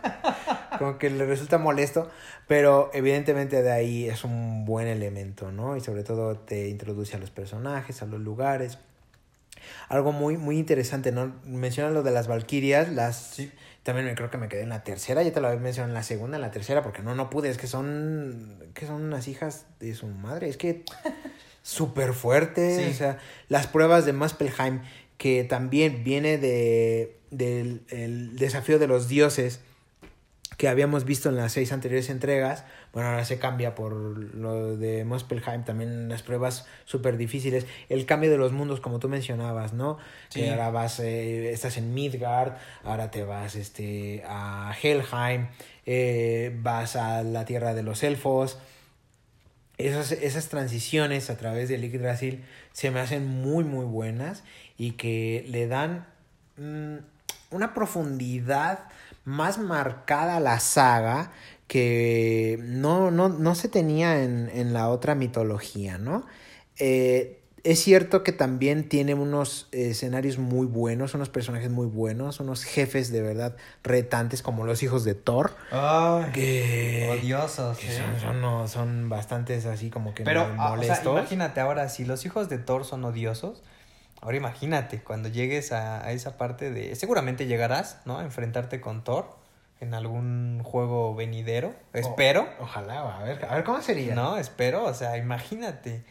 como 0.79 0.97
que 0.97 1.11
le 1.11 1.27
resulta 1.27 1.59
molesto, 1.59 2.11
pero 2.49 2.91
evidentemente 2.95 3.63
de 3.63 3.71
ahí 3.71 4.09
es 4.09 4.25
un 4.25 4.65
buen 4.65 4.87
elemento, 4.87 5.53
¿no? 5.53 5.77
Y 5.77 5.83
sobre 5.83 6.05
todo 6.05 6.39
te 6.39 6.69
introduce 6.69 7.17
a 7.17 7.19
los 7.19 7.31
personajes, 7.31 8.01
a 8.01 8.07
los 8.07 8.19
lugares. 8.19 8.79
Algo 9.91 10.13
muy, 10.13 10.39
muy 10.39 10.59
interesante, 10.59 11.13
¿no? 11.13 11.35
Mencionan 11.45 11.93
lo 11.93 12.03
de 12.03 12.13
las 12.13 12.29
Valquirias, 12.29 12.89
las... 12.89 13.17
Sí. 13.35 13.53
También 13.83 14.07
me 14.07 14.15
creo 14.15 14.31
que 14.31 14.39
me 14.39 14.49
quedé 14.49 14.63
en 14.63 14.71
la 14.71 14.83
tercera, 14.83 15.23
ya 15.23 15.31
te 15.31 15.43
lo 15.43 15.49
había 15.49 15.61
mencionado 15.61 15.91
en 15.91 15.95
la 15.95 16.03
segunda, 16.03 16.39
en 16.39 16.41
la 16.41 16.51
tercera, 16.51 16.83
porque 16.83 17.03
no, 17.03 17.15
no 17.15 17.29
pude, 17.29 17.51
es 17.51 17.59
que 17.59 17.67
son, 17.67 18.71
que 18.73 18.87
son 18.87 19.03
unas 19.03 19.29
hijas 19.29 19.67
de 19.79 19.95
su 19.95 20.07
madre, 20.07 20.49
es 20.49 20.57
que 20.57 20.87
súper 21.65 22.13
fuerte, 22.13 22.77
Sí. 22.77 22.91
o 22.91 22.95
sea, 22.95 23.19
las 23.49 23.67
pruebas 23.67 24.05
de 24.05 24.13
Muspelheim, 24.13 24.83
que 25.17 25.43
también 25.45 26.05
viene 26.05 26.37
de, 26.39 27.17
del 27.31 27.83
el 27.89 28.37
desafío 28.37 28.79
de 28.79 28.87
los 28.87 29.09
dioses, 29.09 29.61
que 30.59 30.69
habíamos 30.69 31.05
visto 31.05 31.31
en 31.31 31.37
las 31.37 31.53
seis 31.53 31.73
anteriores 31.73 32.11
entregas, 32.11 32.65
bueno, 32.93 33.09
ahora 33.09 33.25
se 33.25 33.39
cambia 33.39 33.75
por 33.75 33.93
lo 33.95 34.77
de 34.77 35.05
Muspelheim, 35.05 35.65
también 35.65 36.09
las 36.09 36.23
pruebas 36.23 36.67
súper 36.85 37.17
difíciles, 37.17 37.67
el 37.89 38.07
cambio 38.07 38.31
de 38.31 38.37
los 38.37 38.53
mundos, 38.53 38.81
como 38.81 38.99
tú 39.01 39.09
mencionabas, 39.09 39.73
¿no? 39.73 39.99
Sí. 40.29 40.41
Que 40.43 40.51
ahora 40.51 40.71
vas, 40.71 41.01
eh, 41.01 41.51
estás 41.51 41.77
en 41.79 41.93
Midgard, 41.95 42.53
ahora 42.85 43.11
te 43.11 43.25
vas 43.25 43.57
este, 43.57 44.23
a 44.27 44.73
Helheim, 44.81 45.49
eh, 45.87 46.57
vas 46.63 46.95
a 46.95 47.23
la 47.25 47.45
tierra 47.47 47.75
de 47.75 47.83
los 47.83 48.03
elfos, 48.05 48.59
esas, 49.79 50.13
esas 50.13 50.49
transiciones 50.49 51.31
a 51.31 51.37
través 51.37 51.69
del 51.69 51.85
Yggdrasil 51.85 52.45
se 52.73 52.91
me 52.91 53.01
hacen 53.01 53.27
muy 53.27 53.65
muy 53.65 53.85
buenas 53.85 54.45
y 54.79 54.93
que 54.93 55.45
le 55.49 55.67
dan 55.67 56.07
mm, 56.57 56.97
una 57.51 57.75
profundidad 57.75 58.81
más 59.25 59.59
marcada 59.59 60.37
a 60.37 60.41
la 60.41 60.61
saga 60.61 61.33
que 61.67 62.59
no, 62.63 63.11
no, 63.11 63.29
no 63.29 63.55
se 63.55 63.69
tenía 63.69 64.23
en, 64.23 64.51
en 64.53 64.73
la 64.73 64.91
otra 64.91 65.15
mitología, 65.15 65.97
¿no? 65.99 66.27
Eh, 66.79 67.44
es 67.65 67.83
cierto 67.83 68.23
que 68.23 68.33
también 68.33 68.89
tiene 68.89 69.15
unos 69.15 69.69
escenarios 69.73 70.39
muy 70.39 70.67
buenos, 70.67 71.15
unos 71.15 71.31
personajes 71.31 71.71
muy 71.71 71.87
buenos, 71.87 72.39
unos 72.39 72.63
jefes 72.63 73.11
de 73.11 73.23
verdad 73.23 73.57
retantes 73.83 74.43
como 74.43 74.65
los 74.67 74.83
hijos 74.83 75.03
de 75.05 75.15
Thor. 75.15 75.57
Ay, 75.71 76.31
Que, 76.33 77.19
odiosos. 77.21 77.79
que 77.79 77.89
¿eh? 77.89 78.01
son, 78.21 78.41
son, 78.41 78.69
son 78.69 79.09
bastantes 79.09 79.65
así 79.65 79.89
como 79.89 80.15
que 80.15 80.25
Pero, 80.25 80.43
ah, 80.43 80.45
o 80.53 80.57
sea, 80.57 80.69
molestos. 80.77 81.19
imagínate 81.19 81.61
ahora, 81.61 81.89
si 81.89 82.05
los 82.05 82.27
hijos 82.27 82.51
de 82.51 82.59
Thor 82.59 82.85
son 82.85 83.03
odiosos, 83.05 83.63
ahora 84.21 84.37
imagínate 84.37 85.03
cuando 85.03 85.31
llegues 85.31 85.73
a, 85.73 86.05
a 86.05 86.13
esa 86.13 86.37
parte 86.37 86.71
de... 86.71 86.95
Seguramente 86.97 87.47
llegarás, 87.47 87.99
¿no? 88.05 88.19
A 88.19 88.25
enfrentarte 88.25 88.83
con 88.83 89.05
Thor 89.05 89.43
en 89.81 89.95
algún 89.95 90.61
juego 90.63 91.15
venidero, 91.15 91.75
espero, 91.93 92.49
Ojalá, 92.61 93.19
a 93.19 93.23
ver, 93.23 93.45
a 93.45 93.55
ver 93.55 93.65
cómo 93.65 93.81
sería. 93.83 94.15
¿no? 94.15 94.37
Espero, 94.37 94.85
o 94.85 94.95
sea, 94.95 95.17
imagínate. 95.17 96.05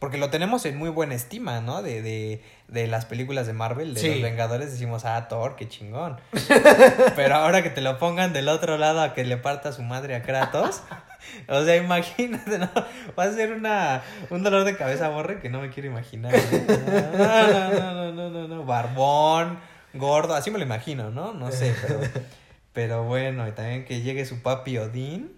Porque 0.00 0.16
lo 0.18 0.30
tenemos 0.30 0.64
en 0.64 0.76
muy 0.78 0.88
buena 0.88 1.14
estima, 1.14 1.60
¿no? 1.60 1.82
De, 1.82 2.00
de, 2.02 2.42
de 2.68 2.86
las 2.88 3.04
películas 3.04 3.46
de 3.46 3.52
Marvel, 3.52 3.94
de 3.94 4.00
Sí. 4.00 4.08
los 4.08 4.22
Vengadores, 4.22 4.72
decimos, 4.72 5.04
ah, 5.04 5.28
Thor, 5.28 5.54
qué 5.56 5.68
chingón. 5.68 6.18
Pero 7.16 7.36
ahora 7.36 7.62
que 7.62 7.70
te 7.70 7.80
lo 7.82 7.98
pongan 7.98 8.32
del 8.32 8.48
otro 8.48 8.78
lado 8.78 9.02
a 9.02 9.14
que 9.14 9.24
le 9.24 9.36
parta 9.36 9.72
su 9.72 9.82
madre 9.82 10.14
a 10.16 10.22
Kratos, 10.22 10.82
o 11.48 11.62
sea, 11.64 11.76
imagínate, 11.76 12.58
¿no? 12.58 12.70
Va 13.18 13.24
a 13.24 13.30
ser 13.32 13.52
una, 13.52 14.02
un 14.30 14.42
dolor 14.42 14.64
de 14.64 14.74
cabeza 14.76 15.10
borre 15.10 15.38
que 15.38 15.50
no 15.50 15.60
me 15.60 15.68
quiero 15.70 15.88
imaginar. 15.90 16.32
¿no? 16.32 17.18
No, 17.18 17.52
no, 17.52 17.92
no, 17.92 18.12
no, 18.12 18.30
no, 18.30 18.48
no, 18.48 18.64
barbón, 18.64 19.58
gordo, 19.92 20.34
así 20.34 20.50
me 20.50 20.58
lo 20.58 20.64
imagino, 20.64 21.10
¿no? 21.10 21.34
No 21.34 21.52
sé, 21.52 21.74
pero, 21.86 22.00
pero 22.72 23.04
bueno, 23.04 23.46
y 23.46 23.52
también 23.52 23.84
que 23.84 24.00
llegue 24.00 24.24
su 24.24 24.40
papi 24.40 24.78
Odín. 24.78 25.32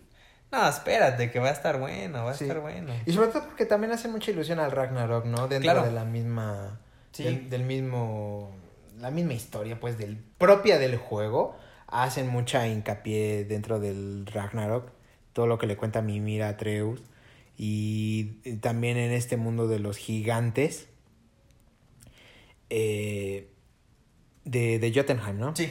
No, 0.53 0.69
espérate, 0.69 1.31
que 1.31 1.39
va 1.39 1.49
a 1.49 1.53
estar 1.53 1.79
bueno, 1.81 2.25
va 2.25 2.31
a 2.31 2.35
estar 2.35 2.61
bueno. 2.61 2.93
Y 3.07 3.13
sobre 3.13 3.29
todo 3.29 3.47
porque 3.47 3.65
también 3.65 3.93
hace 3.93 4.07
mucha 4.09 4.31
ilusión 4.31 4.59
al 4.61 4.71
Ragnarok, 4.71 5.25
¿no? 5.25 5.49
Dentro 5.49 5.73
Claro. 5.73 5.83
de 5.85 5.93
la 5.93 6.05
misma. 6.05 6.79
Sí. 7.13 7.25
Del, 7.25 7.49
del 7.51 7.63
mismo. 7.65 8.55
La 9.01 9.11
misma 9.11 9.33
historia, 9.33 9.81
pues, 9.81 9.97
del 9.99 10.17
propia 10.17 10.79
del 10.79 10.97
juego. 10.97 11.57
hacen 11.89 12.29
mucha 12.29 12.67
hincapié 12.69 13.45
dentro 13.45 13.79
del 13.81 14.25
Ragnarok, 14.27 14.91
todo 15.35 15.47
lo 15.47 15.59
que 15.59 15.67
le 15.67 15.77
cuenta 15.77 16.01
Mimir 16.01 16.43
a 16.43 16.49
Atreus, 16.51 17.03
y 17.59 18.25
también 18.61 18.97
en 18.97 19.13
este 19.13 19.37
mundo 19.37 19.69
de 19.69 19.79
los 19.79 19.99
gigantes 19.99 20.89
eh, 22.71 23.49
de, 24.45 24.79
de 24.79 24.93
Jotunheim, 24.95 25.39
¿no? 25.39 25.55
Sí. 25.55 25.71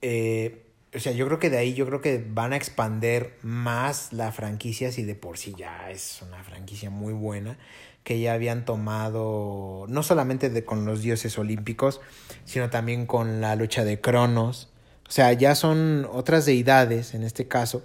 Eh, 0.00 0.63
o 0.94 1.00
sea, 1.00 1.12
yo 1.12 1.26
creo 1.26 1.38
que 1.38 1.50
de 1.50 1.58
ahí 1.58 1.74
yo 1.74 1.86
creo 1.86 2.00
que 2.00 2.24
van 2.26 2.52
a 2.52 2.56
expander 2.56 3.36
más 3.42 4.12
la 4.12 4.32
franquicia 4.32 4.92
si 4.92 5.02
de 5.02 5.14
por 5.14 5.38
sí 5.38 5.54
ya 5.56 5.90
es 5.90 6.22
una 6.22 6.42
franquicia 6.44 6.90
muy 6.90 7.12
buena 7.12 7.58
que 8.04 8.20
ya 8.20 8.34
habían 8.34 8.64
tomado 8.64 9.86
no 9.88 10.02
solamente 10.02 10.50
de, 10.50 10.64
con 10.64 10.84
los 10.84 11.00
dioses 11.00 11.38
olímpicos, 11.38 12.00
sino 12.44 12.68
también 12.68 13.06
con 13.06 13.40
la 13.40 13.56
lucha 13.56 13.82
de 13.84 14.00
Cronos. 14.00 14.68
O 15.08 15.10
sea, 15.10 15.32
ya 15.32 15.54
son 15.54 16.06
otras 16.12 16.44
deidades 16.44 17.14
en 17.14 17.22
este 17.22 17.48
caso 17.48 17.82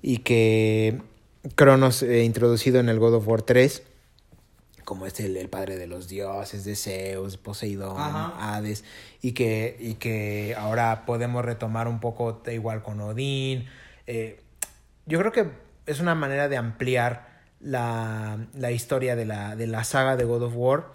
y 0.00 0.18
que 0.18 1.02
Cronos 1.56 2.02
eh, 2.02 2.22
introducido 2.22 2.78
en 2.78 2.88
el 2.88 2.98
God 3.00 3.14
of 3.14 3.28
War 3.28 3.42
3 3.42 3.82
como 4.88 5.04
es 5.04 5.20
el, 5.20 5.36
el, 5.36 5.50
padre 5.50 5.76
de 5.76 5.86
los 5.86 6.08
dioses, 6.08 6.64
de 6.64 6.74
Zeus, 6.74 7.36
Poseidón, 7.36 8.00
Ajá. 8.00 8.56
Hades, 8.56 8.84
y 9.20 9.32
que, 9.32 9.76
y 9.78 9.96
que 9.96 10.56
ahora 10.58 11.04
podemos 11.04 11.44
retomar 11.44 11.88
un 11.88 12.00
poco 12.00 12.40
igual 12.50 12.82
con 12.82 12.98
Odín. 13.02 13.66
Eh, 14.06 14.40
yo 15.04 15.18
creo 15.18 15.30
que 15.30 15.50
es 15.84 16.00
una 16.00 16.14
manera 16.14 16.48
de 16.48 16.56
ampliar 16.56 17.28
la, 17.60 18.38
la 18.54 18.70
historia 18.70 19.14
de 19.14 19.26
la, 19.26 19.56
de 19.56 19.66
la 19.66 19.84
saga 19.84 20.16
de 20.16 20.24
God 20.24 20.44
of 20.44 20.52
War 20.56 20.86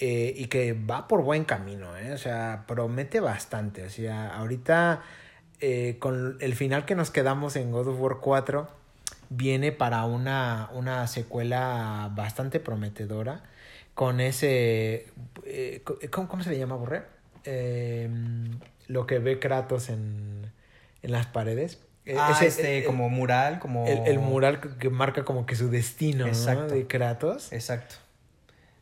eh, 0.00 0.34
y 0.36 0.46
que 0.46 0.72
va 0.72 1.06
por 1.06 1.22
buen 1.22 1.44
camino, 1.44 1.96
¿eh? 1.96 2.12
o 2.12 2.18
sea, 2.18 2.64
promete 2.66 3.20
bastante. 3.20 3.84
O 3.84 3.90
sea, 3.90 4.34
ahorita 4.34 5.02
eh, 5.60 5.98
con 6.00 6.36
el 6.40 6.56
final 6.56 6.84
que 6.84 6.96
nos 6.96 7.12
quedamos 7.12 7.54
en 7.54 7.70
God 7.70 7.86
of 7.86 8.00
War 8.00 8.16
4 8.20 8.79
viene 9.30 9.72
para 9.72 10.04
una, 10.04 10.68
una 10.74 11.06
secuela 11.06 12.10
bastante 12.14 12.60
prometedora 12.60 13.42
con 13.94 14.20
ese... 14.20 15.06
Eh, 15.46 15.82
¿cómo, 16.10 16.28
¿cómo, 16.28 16.42
se 16.42 16.50
le 16.50 16.58
llama, 16.58 16.76
Borré? 16.76 17.02
Eh, 17.44 18.10
lo 18.86 19.06
que 19.06 19.18
ve 19.18 19.38
Kratos 19.38 19.88
en, 19.88 20.52
en 21.02 21.12
las 21.12 21.26
paredes. 21.26 21.80
Ah, 22.16 22.32
ese, 22.32 22.46
este, 22.46 22.78
el, 22.78 22.84
como 22.84 23.08
mural, 23.08 23.60
como... 23.60 23.86
El, 23.86 24.06
el, 24.06 24.18
mural 24.18 24.60
que 24.78 24.90
marca 24.90 25.24
como 25.24 25.46
que 25.46 25.54
su 25.54 25.70
destino, 25.70 26.26
Exacto. 26.26 26.62
¿no? 26.62 26.68
De 26.68 26.86
Kratos. 26.86 27.52
Exacto. 27.52 27.96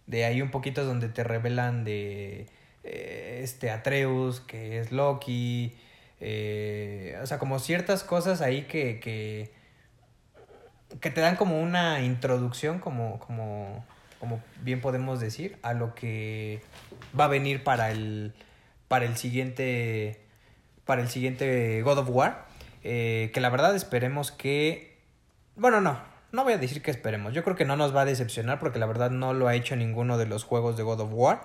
De 0.06 0.24
ahí 0.24 0.40
un 0.40 0.50
poquito 0.50 0.84
donde 0.84 1.08
te 1.08 1.22
revelan 1.22 1.84
de 1.84 2.46
eh, 2.84 3.40
este 3.42 3.70
Atreus, 3.70 4.40
que 4.40 4.78
es 4.78 4.92
Loki, 4.92 5.76
eh, 6.20 7.18
o 7.22 7.26
sea, 7.26 7.38
como 7.38 7.58
ciertas 7.58 8.02
cosas 8.02 8.40
ahí 8.40 8.62
que, 8.62 8.98
que, 9.00 9.50
que 11.01 11.11
te 11.11 11.20
dan 11.20 11.37
como 11.37 11.61
una 11.61 12.01
introducción, 12.03 12.79
como, 12.79 13.18
como, 13.20 13.85
como 14.20 14.40
bien 14.62 14.81
podemos 14.81 15.20
decir, 15.20 15.59
a 15.62 15.74
lo 15.74 15.94
que 15.94 16.62
va 17.18 17.24
a 17.24 17.29
venir 17.29 17.62
para 17.62 17.90
el, 17.90 18.33
para 18.88 19.05
el 19.05 19.16
siguiente, 19.16 20.20
para 20.85 21.03
el 21.03 21.09
siguiente 21.09 21.83
God 21.83 21.98
of 21.98 22.11
War. 22.11 22.46
Eh, 22.85 23.31
que 23.35 23.40
la 23.40 23.51
verdad 23.51 23.74
esperemos 23.74 24.33
que... 24.33 24.96
Bueno, 25.57 25.81
no, 25.81 26.01
no 26.33 26.44
voy 26.44 26.53
a 26.53 26.59
decir 26.59 26.83
que 26.83 26.90
esperemos. 26.90 27.35
Yo 27.35 27.44
creo 27.44 27.57
que 27.57 27.64
no 27.64 27.77
nos 27.77 27.94
va 27.94 28.03
a 28.03 28.05
decepcionar 28.05 28.59
porque 28.59 28.79
la 28.79 28.87
verdad 28.87 29.11
no 29.11 29.35
lo 29.35 29.48
ha 29.48 29.55
hecho 29.55 29.77
ninguno 29.77 30.18
de 30.18 30.27
los 30.27 30.44
juegos 30.44 30.77
de 30.77 30.83
God 30.83 31.01
of 31.01 31.11
War. 31.12 31.40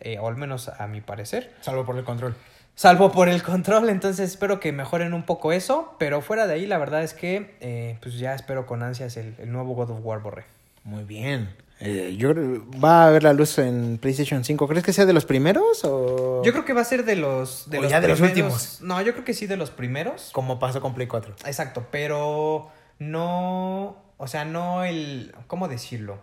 Eh, 0.00 0.18
o 0.18 0.28
al 0.28 0.36
menos 0.36 0.68
a 0.68 0.86
mi 0.86 1.00
parecer. 1.00 1.54
Salvo 1.60 1.84
por 1.86 1.96
el 1.96 2.04
control. 2.04 2.36
Salvo 2.76 3.10
por 3.10 3.30
el 3.30 3.42
control, 3.42 3.88
entonces 3.88 4.30
espero 4.30 4.60
que 4.60 4.70
mejoren 4.70 5.14
un 5.14 5.24
poco 5.24 5.50
eso. 5.50 5.94
Pero 5.98 6.20
fuera 6.20 6.46
de 6.46 6.54
ahí, 6.54 6.66
la 6.66 6.76
verdad 6.76 7.02
es 7.02 7.14
que 7.14 7.56
eh, 7.60 7.98
pues 8.02 8.18
ya 8.18 8.34
espero 8.34 8.66
con 8.66 8.82
ansias 8.82 9.16
el, 9.16 9.34
el, 9.38 9.50
nuevo 9.50 9.74
God 9.74 9.90
of 9.90 9.98
War 10.02 10.20
Borré. 10.20 10.44
Muy 10.84 11.04
bien. 11.04 11.56
Eh, 11.80 12.14
yo 12.18 12.34
va 12.82 13.06
a 13.06 13.10
ver 13.10 13.22
la 13.22 13.32
luz 13.32 13.58
en 13.58 13.98
PlayStation 13.98 14.44
5. 14.44 14.68
¿Crees 14.68 14.84
que 14.84 14.92
sea 14.92 15.06
de 15.06 15.12
los 15.12 15.24
primeros 15.24 15.84
o 15.84 16.42
Yo 16.44 16.52
creo 16.52 16.64
que 16.64 16.72
va 16.72 16.82
a 16.82 16.84
ser 16.84 17.04
de 17.04 17.16
los 17.16 17.68
de 17.68 17.78
o 17.78 17.82
los 17.82 17.90
ya 17.90 18.00
de 18.00 18.08
los 18.08 18.20
últimos? 18.20 18.80
No, 18.82 19.00
yo 19.02 19.12
creo 19.12 19.24
que 19.24 19.34
sí 19.34 19.46
de 19.46 19.56
los 19.56 19.70
primeros. 19.70 20.30
Como 20.32 20.58
pasó 20.58 20.80
con 20.80 20.94
Play 20.94 21.06
4. 21.06 21.34
Exacto, 21.46 21.86
pero 21.90 22.70
no, 22.98 23.96
o 24.16 24.26
sea, 24.26 24.44
no 24.44 24.84
el 24.84 25.34
¿cómo 25.46 25.68
decirlo? 25.68 26.18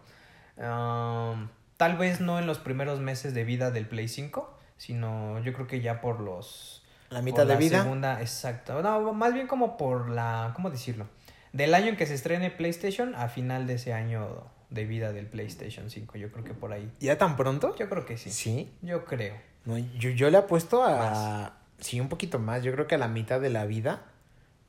Um, 0.57 1.49
tal 1.77 1.97
vez 1.97 2.19
no 2.19 2.39
en 2.39 2.47
los 2.47 2.59
primeros 2.59 2.99
meses 2.99 3.33
de 3.33 3.43
vida 3.43 3.69
del 3.69 3.87
Play 3.87 4.07
5, 4.07 4.52
sino 4.77 5.39
yo 5.39 5.53
creo 5.53 5.67
que 5.67 5.81
ya 5.81 6.01
por 6.01 6.19
los 6.19 6.83
la 7.13 7.21
mitad 7.21 7.43
de 7.43 7.53
la 7.53 7.55
vida. 7.55 7.83
Segunda, 7.83 8.21
exacto. 8.21 8.81
No, 8.81 9.13
más 9.13 9.33
bien 9.33 9.47
como 9.47 9.77
por 9.77 10.09
la, 10.09 10.51
¿cómo 10.55 10.71
decirlo? 10.71 11.07
Del 11.51 11.75
año 11.75 11.89
en 11.89 11.95
que 11.95 12.07
se 12.07 12.15
estrene 12.15 12.49
PlayStation 12.49 13.13
a 13.15 13.29
final 13.29 13.67
de 13.67 13.75
ese 13.75 13.93
año 13.93 14.43
de 14.71 14.85
vida 14.85 15.13
del 15.13 15.27
PlayStation 15.27 15.91
5. 15.91 16.17
Yo 16.17 16.31
creo 16.31 16.43
que 16.43 16.53
por 16.53 16.73
ahí. 16.73 16.91
¿Ya 16.99 17.17
tan 17.17 17.35
pronto? 17.35 17.75
Yo 17.77 17.87
creo 17.87 18.05
que 18.05 18.17
sí. 18.17 18.31
Sí. 18.31 18.71
Yo 18.81 19.05
creo. 19.05 19.35
No, 19.65 19.77
yo, 19.77 20.09
yo 20.09 20.31
le 20.31 20.37
apuesto 20.37 20.83
a. 20.83 20.97
Más. 20.97 21.51
Sí, 21.77 21.99
un 21.99 22.09
poquito 22.09 22.39
más. 22.39 22.63
Yo 22.63 22.71
creo 22.71 22.87
que 22.87 22.95
a 22.95 22.97
la 22.97 23.07
mitad 23.07 23.39
de 23.39 23.51
la 23.51 23.65
vida 23.65 24.05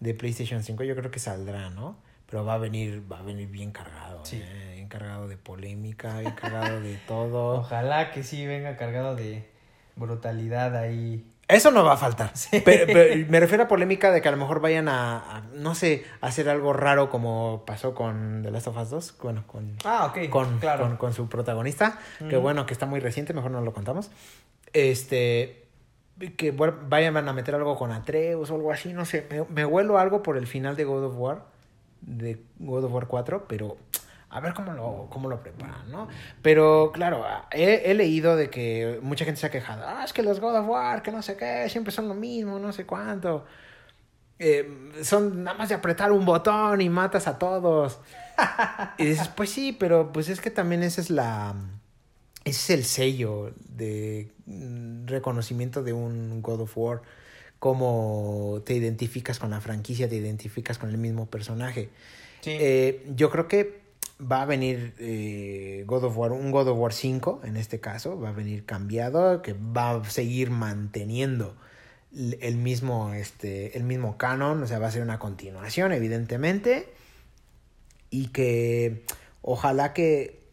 de 0.01 0.13
PlayStation 0.13 0.63
5 0.63 0.85
yo 0.85 0.95
creo 0.95 1.11
que 1.11 1.19
saldrá, 1.19 1.71
¿no? 1.71 1.97
Pero 2.27 2.45
va 2.45 2.55
a 2.55 2.59
venir, 2.59 3.11
va 3.11 3.21
a 3.21 3.23
venir 3.23 3.49
bien 3.49 3.71
cargado, 3.71 4.25
sí. 4.25 4.43
¿eh? 4.43 4.73
bien 4.75 4.89
cargado 4.89 5.29
de 5.29 5.37
polémica, 5.37 6.19
bien 6.21 6.33
cargado 6.33 6.81
de 6.81 6.97
todo. 7.07 7.55
Ojalá 7.61 8.11
que 8.11 8.23
sí 8.23 8.47
venga 8.47 8.77
cargado 8.77 9.15
de 9.15 9.54
brutalidad 9.97 10.77
ahí. 10.77 11.25
Eso 11.47 11.71
no 11.71 11.85
va 11.85 11.93
a 11.93 11.97
faltar. 11.97 12.31
Sí. 12.35 12.63
Pero, 12.65 12.87
pero, 12.87 13.27
me 13.29 13.39
refiero 13.39 13.65
a 13.65 13.69
polémica 13.69 14.11
de 14.11 14.23
que 14.23 14.29
a 14.29 14.31
lo 14.31 14.37
mejor 14.39 14.61
vayan 14.61 14.89
a, 14.89 15.19
a, 15.19 15.41
no 15.53 15.75
sé, 15.75 16.05
hacer 16.21 16.49
algo 16.49 16.73
raro 16.73 17.11
como 17.11 17.65
pasó 17.67 17.95
con 17.95 18.43
The 18.43 18.51
Last 18.51 18.69
of 18.69 18.79
Us 18.79 18.91
2. 18.91 19.15
Bueno, 19.23 19.45
con, 19.47 19.77
ah, 19.85 20.07
okay, 20.07 20.29
con, 20.29 20.59
claro. 20.59 20.87
con, 20.87 20.97
con, 20.97 21.13
su 21.13 21.29
protagonista. 21.29 21.99
Mm. 22.21 22.29
Que 22.29 22.37
bueno, 22.37 22.65
que 22.67 22.73
está 22.73 22.87
muy 22.87 23.01
reciente, 23.01 23.35
mejor 23.35 23.51
no 23.51 23.61
lo 23.61 23.73
contamos. 23.73 24.11
Este. 24.73 25.61
Que 26.37 26.53
vayan 26.53 27.29
a 27.29 27.33
meter 27.33 27.57
algo 27.57 27.77
con 27.77 27.91
Atreus 27.91 28.51
o 28.51 28.55
algo 28.55 28.73
así, 28.73 28.93
no 28.93 29.05
sé. 29.05 29.27
Me, 29.31 29.45
me 29.45 29.67
huelo 29.67 29.99
algo 29.99 30.23
por 30.23 30.37
el 30.37 30.47
final 30.47 30.77
de 30.77 30.85
God 30.85 31.05
of 31.05 31.15
War. 31.17 31.43
De 32.01 32.41
God 32.59 32.85
of 32.85 32.93
War 32.93 33.07
4, 33.07 33.47
pero 33.49 33.77
a 34.35 34.41
ver 34.41 34.53
cómo 34.53 34.73
lo, 34.73 35.07
cómo 35.11 35.29
lo 35.29 35.41
preparan, 35.41 35.89
¿no? 35.93 36.09
Pero 36.43 36.91
claro, 36.93 37.25
he, 37.53 37.89
he, 37.89 37.95
leído 37.95 38.35
de 38.35 38.51
que 38.51 38.99
mucha 39.01 39.25
gente 39.25 39.41
se 39.41 39.47
ha 39.47 39.51
quejado, 39.51 39.85
ah, 39.87 40.03
es 40.05 40.13
que 40.13 40.25
los 40.25 40.41
God 40.41 40.57
of 40.57 40.69
War, 40.69 41.03
que 41.03 41.13
no 41.13 41.23
sé 41.23 41.37
qué, 41.37 41.69
siempre 41.69 41.93
son 41.93 42.09
lo 42.09 42.15
mismo, 42.15 42.59
no 42.59 42.73
sé 42.73 42.85
cuánto. 42.85 43.45
Eh, 44.41 44.91
son 45.05 45.45
nada 45.45 45.57
más 45.57 45.69
de 45.69 45.77
apretar 45.77 46.11
un 46.11 46.25
botón 46.25 46.81
y 46.81 46.89
matas 46.89 47.29
a 47.29 47.39
todos. 47.39 48.01
y 48.99 49.05
dices, 49.05 49.29
pues 49.29 49.51
sí, 49.51 49.71
pero 49.79 50.13
pues 50.13 50.29
es 50.29 50.41
que 50.41 50.51
también 50.51 50.83
esa 50.83 51.01
es 51.01 51.11
la... 51.11 51.55
Ese 52.45 52.75
es 52.75 52.79
el 52.79 52.85
sello 52.85 53.55
de 53.69 54.33
reconocimiento 55.07 55.85
de 55.85 55.93
un 55.93 56.43
God 56.43 56.63
of 56.63 56.77
War. 56.77 57.03
Cómo 57.61 58.63
te 58.67 58.75
identificas 58.75 59.39
con 59.39 59.51
la 59.51 59.61
franquicia, 59.61 60.09
te 60.09 60.17
identificas 60.17 60.77
con 60.77 60.91
el 60.91 60.99
mismo 60.99 61.27
personaje. 61.27 61.89
Sí. 62.41 62.51
Eh, 62.61 63.07
yo 63.15 63.31
creo 63.31 63.47
que 63.47 63.84
va 64.21 64.43
a 64.43 64.47
venir 64.47 64.95
eh, 64.99 65.85
God 65.87 66.05
of 66.05 66.17
War, 66.17 66.33
un 66.33 66.51
God 66.51 66.69
of 66.69 66.79
War 66.79 66.93
5 66.93 67.43
en 67.45 67.57
este 67.57 67.81
caso, 67.81 68.19
va 68.19 68.31
a 68.31 68.33
venir 68.33 68.65
cambiado, 68.65 69.43
que 69.43 69.55
va 69.55 69.91
a 69.91 70.05
seguir 70.05 70.51
manteniendo 70.51 71.57
el 72.13 72.57
mismo, 72.57 73.13
este, 73.13 73.77
el 73.77 73.83
mismo 73.85 74.17
canon, 74.17 74.63
o 74.63 74.67
sea, 74.67 74.79
va 74.79 74.87
a 74.87 74.91
ser 74.93 75.03
una 75.03 75.19
continuación, 75.19 75.93
evidentemente, 75.93 76.89
y 78.11 78.29
que 78.29 79.05
ojalá 79.43 79.93
que 79.93 80.44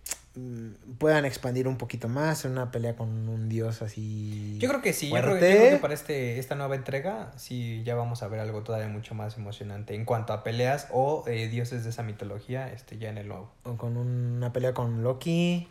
puedan 0.98 1.26
expandir 1.26 1.68
un 1.68 1.78
poquito 1.78 2.08
más 2.08 2.46
en 2.46 2.52
una 2.52 2.72
pelea 2.72 2.96
con 2.96 3.28
un 3.28 3.50
dios 3.50 3.82
así. 3.82 4.58
Yo 4.60 4.70
creo 4.70 4.82
que 4.82 4.94
sí, 4.94 5.10
yo 5.10 5.16
creo, 5.18 5.34
yo 5.34 5.40
creo, 5.40 5.72
que 5.72 5.78
para 5.78 5.94
este, 5.94 6.40
esta 6.40 6.56
nueva 6.56 6.76
entrega 6.76 7.32
sí 7.36 7.84
ya 7.84 7.96
vamos 7.96 8.24
a 8.24 8.28
ver 8.30 8.40
algo 8.40 8.64
todavía 8.64 8.88
mucho 8.88 9.14
más 9.14 9.38
emocionante 9.38 9.94
en 9.94 10.06
cuanto 10.06 10.32
a 10.32 10.44
peleas 10.44 10.88
o 10.92 11.26
eh, 11.28 11.50
dioses 11.50 11.84
de 11.84 11.90
esa 11.90 12.04
mitología 12.04 12.72
este, 12.72 12.98
ya 12.98 13.10
en 13.10 13.18
el 13.18 13.28
nuevo. 13.28 13.52
O 13.64 13.76
con 13.76 13.98
una 13.98 14.54
pelea 14.54 14.74
con 14.74 15.04
Loki, 15.04 15.68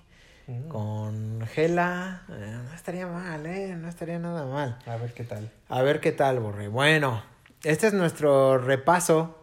mm. 0.47 0.69
con 0.69 1.49
Hela, 1.57 2.25
eh, 2.29 2.59
no 2.63 2.75
estaría 2.75 3.07
mal, 3.07 3.47
eh, 3.47 3.75
no 3.77 3.89
estaría 3.89 4.19
nada 4.19 4.45
mal. 4.45 4.79
A 4.85 4.97
ver 4.97 5.15
qué 5.15 5.25
tal. 5.25 5.51
A 5.71 5.81
ver 5.81 6.01
qué 6.01 6.13
tal, 6.13 6.39
Borre. 6.39 6.69
Bueno, 6.69 7.23
este 7.63 7.87
es 7.87 7.95
nuestro 7.95 8.59
repaso 8.59 9.39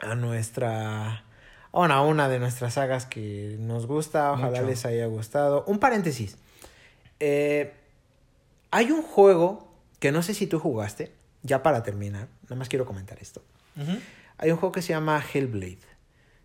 a 0.00 0.16
nuestra 0.16 1.22
bueno, 1.72 1.94
a 1.94 2.02
una 2.02 2.28
de 2.28 2.38
nuestras 2.38 2.74
sagas 2.74 3.06
que 3.06 3.56
nos 3.58 3.86
gusta, 3.86 4.32
ojalá 4.32 4.58
Mucho. 4.60 4.66
les 4.70 4.84
haya 4.86 5.06
gustado. 5.06 5.64
Un 5.66 5.78
paréntesis. 5.78 6.36
Eh, 7.20 7.72
hay 8.70 8.90
un 8.90 9.02
juego 9.02 9.68
que 9.98 10.12
no 10.12 10.22
sé 10.22 10.34
si 10.34 10.46
tú 10.46 10.58
jugaste, 10.58 11.12
ya 11.42 11.62
para 11.62 11.82
terminar, 11.82 12.28
nada 12.44 12.56
más 12.56 12.68
quiero 12.68 12.84
comentar 12.86 13.18
esto. 13.20 13.42
Uh 13.76 13.80
-huh. 13.82 14.00
Hay 14.38 14.50
un 14.50 14.56
juego 14.56 14.72
que 14.72 14.82
se 14.82 14.88
llama 14.92 15.22
Hellblade, 15.32 15.78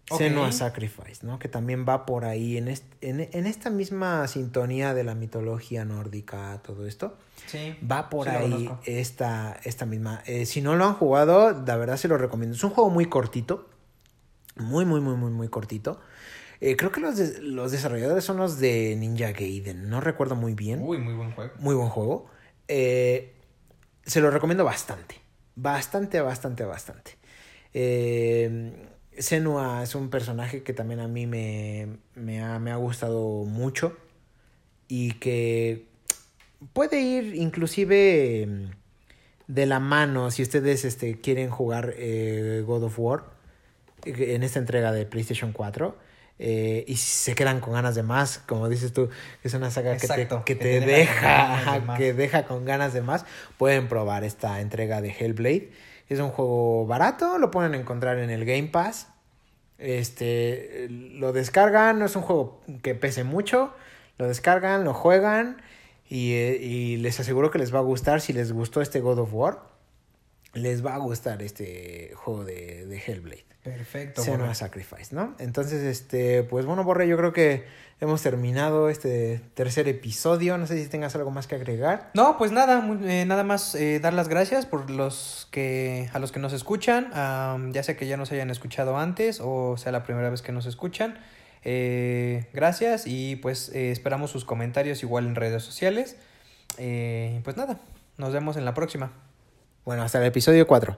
Ok. 0.09 0.19
Senua 0.19 0.51
Sacrifice, 0.51 1.25
¿no? 1.25 1.39
Que 1.39 1.49
también 1.49 1.86
va 1.88 2.05
por 2.05 2.23
ahí 2.23 2.57
en, 2.57 2.67
est- 2.69 2.86
en, 3.01 3.28
en 3.32 3.45
esta 3.47 3.69
misma 3.69 4.25
sintonía 4.28 4.93
de 4.93 5.03
la 5.03 5.15
mitología 5.15 5.84
nórdica, 5.84 6.61
todo 6.63 6.86
esto. 6.88 7.17
Sí. 7.47 7.75
Va 7.89 8.09
por 8.09 8.28
Sí 8.30 8.36
ahí 8.36 8.69
esta, 8.86 9.57
esta 9.63 9.86
misma. 9.86 10.21
Eh, 10.25 10.45
si 10.45 10.61
no 10.61 10.75
lo 10.75 10.86
han 10.86 10.93
jugado, 10.93 11.51
la 11.65 11.75
verdad 11.75 11.97
se 11.97 12.07
lo 12.07 12.17
recomiendo. 12.17 12.55
Es 12.55 12.63
un 12.63 12.69
juego 12.69 12.89
muy 12.89 13.07
cortito. 13.07 13.67
Muy, 14.60 14.86
muy, 14.86 14.99
muy, 15.01 15.16
muy, 15.16 15.32
muy 15.32 15.47
cortito. 15.49 15.99
Eh, 16.60 16.76
creo 16.76 16.91
que 16.91 16.99
los, 17.01 17.18
de- 17.18 17.41
los 17.41 17.72
desarrolladores 17.72 18.24
son 18.24 18.38
los 18.38 18.60
de 18.60 18.95
Ninja 18.97 19.32
Gaiden. 19.32 19.89
No 19.89 20.01
recuerdo 20.01 20.36
muy 20.36 20.53
bien. 20.53 20.82
Uy, 20.82 20.97
muy 20.97 21.14
buen 21.14 21.32
juego. 21.32 21.53
Muy 21.60 21.76
buen 21.76 21.89
juego. 21.89 22.30
Eh, 22.68 23.34
se 24.03 24.22
lo 24.22 24.32
recomiendo 24.32 24.64
bastante. 24.64 25.16
Bastante, 25.55 26.22
bastante, 26.22 26.64
bastante. 26.64 27.18
Eh, 27.74 28.74
Senua 29.18 29.84
es 29.84 29.95
un 29.95 30.10
personaje 30.10 30.64
que 30.64 30.74
también 30.74 30.99
a 30.99 31.08
mí 31.08 31.28
me, 31.28 31.97
me, 32.16 32.41
ha, 32.41 32.60
me 32.60 32.72
ha 32.72 32.76
gustado 32.78 33.43
mucho. 33.45 33.97
Y 34.88 35.14
que 35.14 35.88
puede 36.74 37.01
ir 37.01 37.36
inclusive 37.36 38.43
eh, 38.43 38.70
de 39.47 39.66
la 39.66 39.80
mano 39.80 40.32
si 40.32 40.41
ustedes 40.43 40.86
este, 40.86 41.20
quieren 41.20 41.49
jugar 41.49 41.93
eh, 41.97 42.64
God 42.66 42.84
of 42.86 42.99
War 42.99 43.36
en 44.36 44.43
esta 44.43 44.60
entrega 44.60 44.91
de 44.91 45.05
PlayStation 45.05 45.51
4. 45.53 45.97
eh, 46.39 46.86
y 46.88 46.95
si 46.97 47.08
se 47.08 47.36
quedan 47.36 47.60
con 47.60 47.74
ganas 47.74 47.95
de 47.95 48.03
más, 48.03 48.39
como 48.39 48.70
dices 48.70 48.93
tú, 48.93 49.10
es 49.43 49.53
una 49.53 49.72
saga 49.72 49.97
que 49.97 50.08
te, 50.08 50.28
que 50.28 50.43
que 50.45 50.55
te 50.55 50.80
deja, 50.82 50.86
deja 50.86 51.26
con 51.26 51.45
ganas 51.45 51.72
de 51.72 51.80
ajá, 51.80 51.80
más. 51.82 51.97
que 51.97 52.14
deja 52.14 52.45
con 52.45 52.66
ganas 52.66 52.93
de 52.93 53.01
más, 53.01 53.26
pueden 53.58 53.88
probar 53.88 54.24
esta 54.24 54.62
entrega 54.62 55.01
de 55.01 55.10
Hellblade. 55.10 55.72
Es 56.10 56.20
un 56.20 56.30
juego 56.30 56.86
barato, 56.86 57.38
lo 57.38 57.51
pueden 57.51 57.76
encontrar 57.76 58.20
en 58.20 58.30
el 58.30 58.45
Game 58.45 58.70
Pass. 58.70 59.08
Este, 59.78 60.88
lo 60.89 61.34
descargan, 61.34 61.99
no 61.99 62.05
es 62.05 62.16
un 62.16 62.24
juego 62.24 62.62
que 62.82 62.95
pese 62.95 63.24
mucho, 63.24 63.74
lo 64.18 64.28
descargan, 64.28 64.84
lo 64.84 64.93
juegan 64.93 65.62
y, 66.10 66.34
eh, 66.34 66.58
y 66.62 66.97
les 66.97 67.20
aseguro 67.20 67.51
que 67.51 67.60
les 67.60 67.74
va 67.74 67.80
a 67.80 67.84
gustar. 67.84 68.22
Si 68.22 68.34
les 68.34 68.51
gustó 68.53 68.82
este 68.82 68.99
God 69.01 69.20
of 69.20 69.34
War, 69.34 69.60
les 70.58 70.86
va 70.86 70.95
a 70.95 70.97
gustar 70.97 71.41
este 71.41 72.12
juego 72.16 72.43
de, 72.43 72.86
de 72.86 72.97
Hellblade. 72.97 73.45
Perfecto. 73.64 74.22
Senua 74.22 74.39
Borre. 74.39 74.55
Sacrifice, 74.55 75.14
¿no? 75.14 75.36
Entonces, 75.39 75.84
este, 75.84 76.43
pues 76.43 76.66
bueno, 76.66 76.84
Borre, 76.86 77.08
yo 77.08 77.18
creo 77.18 77.34
que 77.34 77.66
hemos 77.99 78.22
terminado 78.22 78.89
este 78.89 79.41
tercer 79.55 79.88
episodio. 79.89 80.58
No 80.58 80.68
sé 80.68 80.82
si 80.82 80.88
tengas 80.89 81.16
algo 81.16 81.32
más 81.32 81.47
que 81.47 81.55
agregar. 81.55 82.10
No, 82.14 82.38
pues 82.38 82.51
nada, 82.51 82.88
eh, 83.03 83.26
nada 83.26 83.43
más 83.43 83.76
eh, 83.76 83.99
dar 83.99 84.14
las 84.14 84.30
gracias 84.30 84.66
por 84.66 84.89
los 84.89 85.49
que 85.51 86.10
a 86.14 86.20
los 86.20 86.32
que 86.32 86.39
nos 86.39 86.53
escuchan, 86.53 87.12
ya 87.74 87.84
sea 87.84 87.97
que 87.97 88.08
ya 88.08 88.16
nos 88.16 88.32
hayan 88.32 88.49
escuchado 88.49 88.97
antes 88.97 89.39
o 89.41 89.76
sea 89.78 89.91
la 89.91 90.03
primera 90.03 90.30
vez 90.30 90.41
que 90.41 90.51
nos 90.51 90.66
escuchan. 90.66 91.20
Eh, 91.64 92.47
gracias 92.53 93.05
y 93.05 93.36
pues 93.36 93.70
esperamos 93.70 94.32
sus 94.32 94.45
comentarios 94.45 95.03
igual 95.03 95.26
en 95.26 95.36
redes 95.36 95.64
sociales. 95.64 96.16
Pues 96.78 97.58
nada, 97.58 97.82
nos 98.18 98.32
vemos 98.32 98.55
en 98.55 98.64
la 98.64 98.74
próxima. 98.74 99.12
Bueno, 99.88 100.03
hasta 100.03 100.19
el 100.19 100.25
episodio 100.25 100.67
4. 100.67 100.97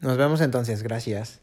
Nos 0.00 0.16
vemos 0.16 0.40
entonces, 0.40 0.82
gracias. 0.82 1.42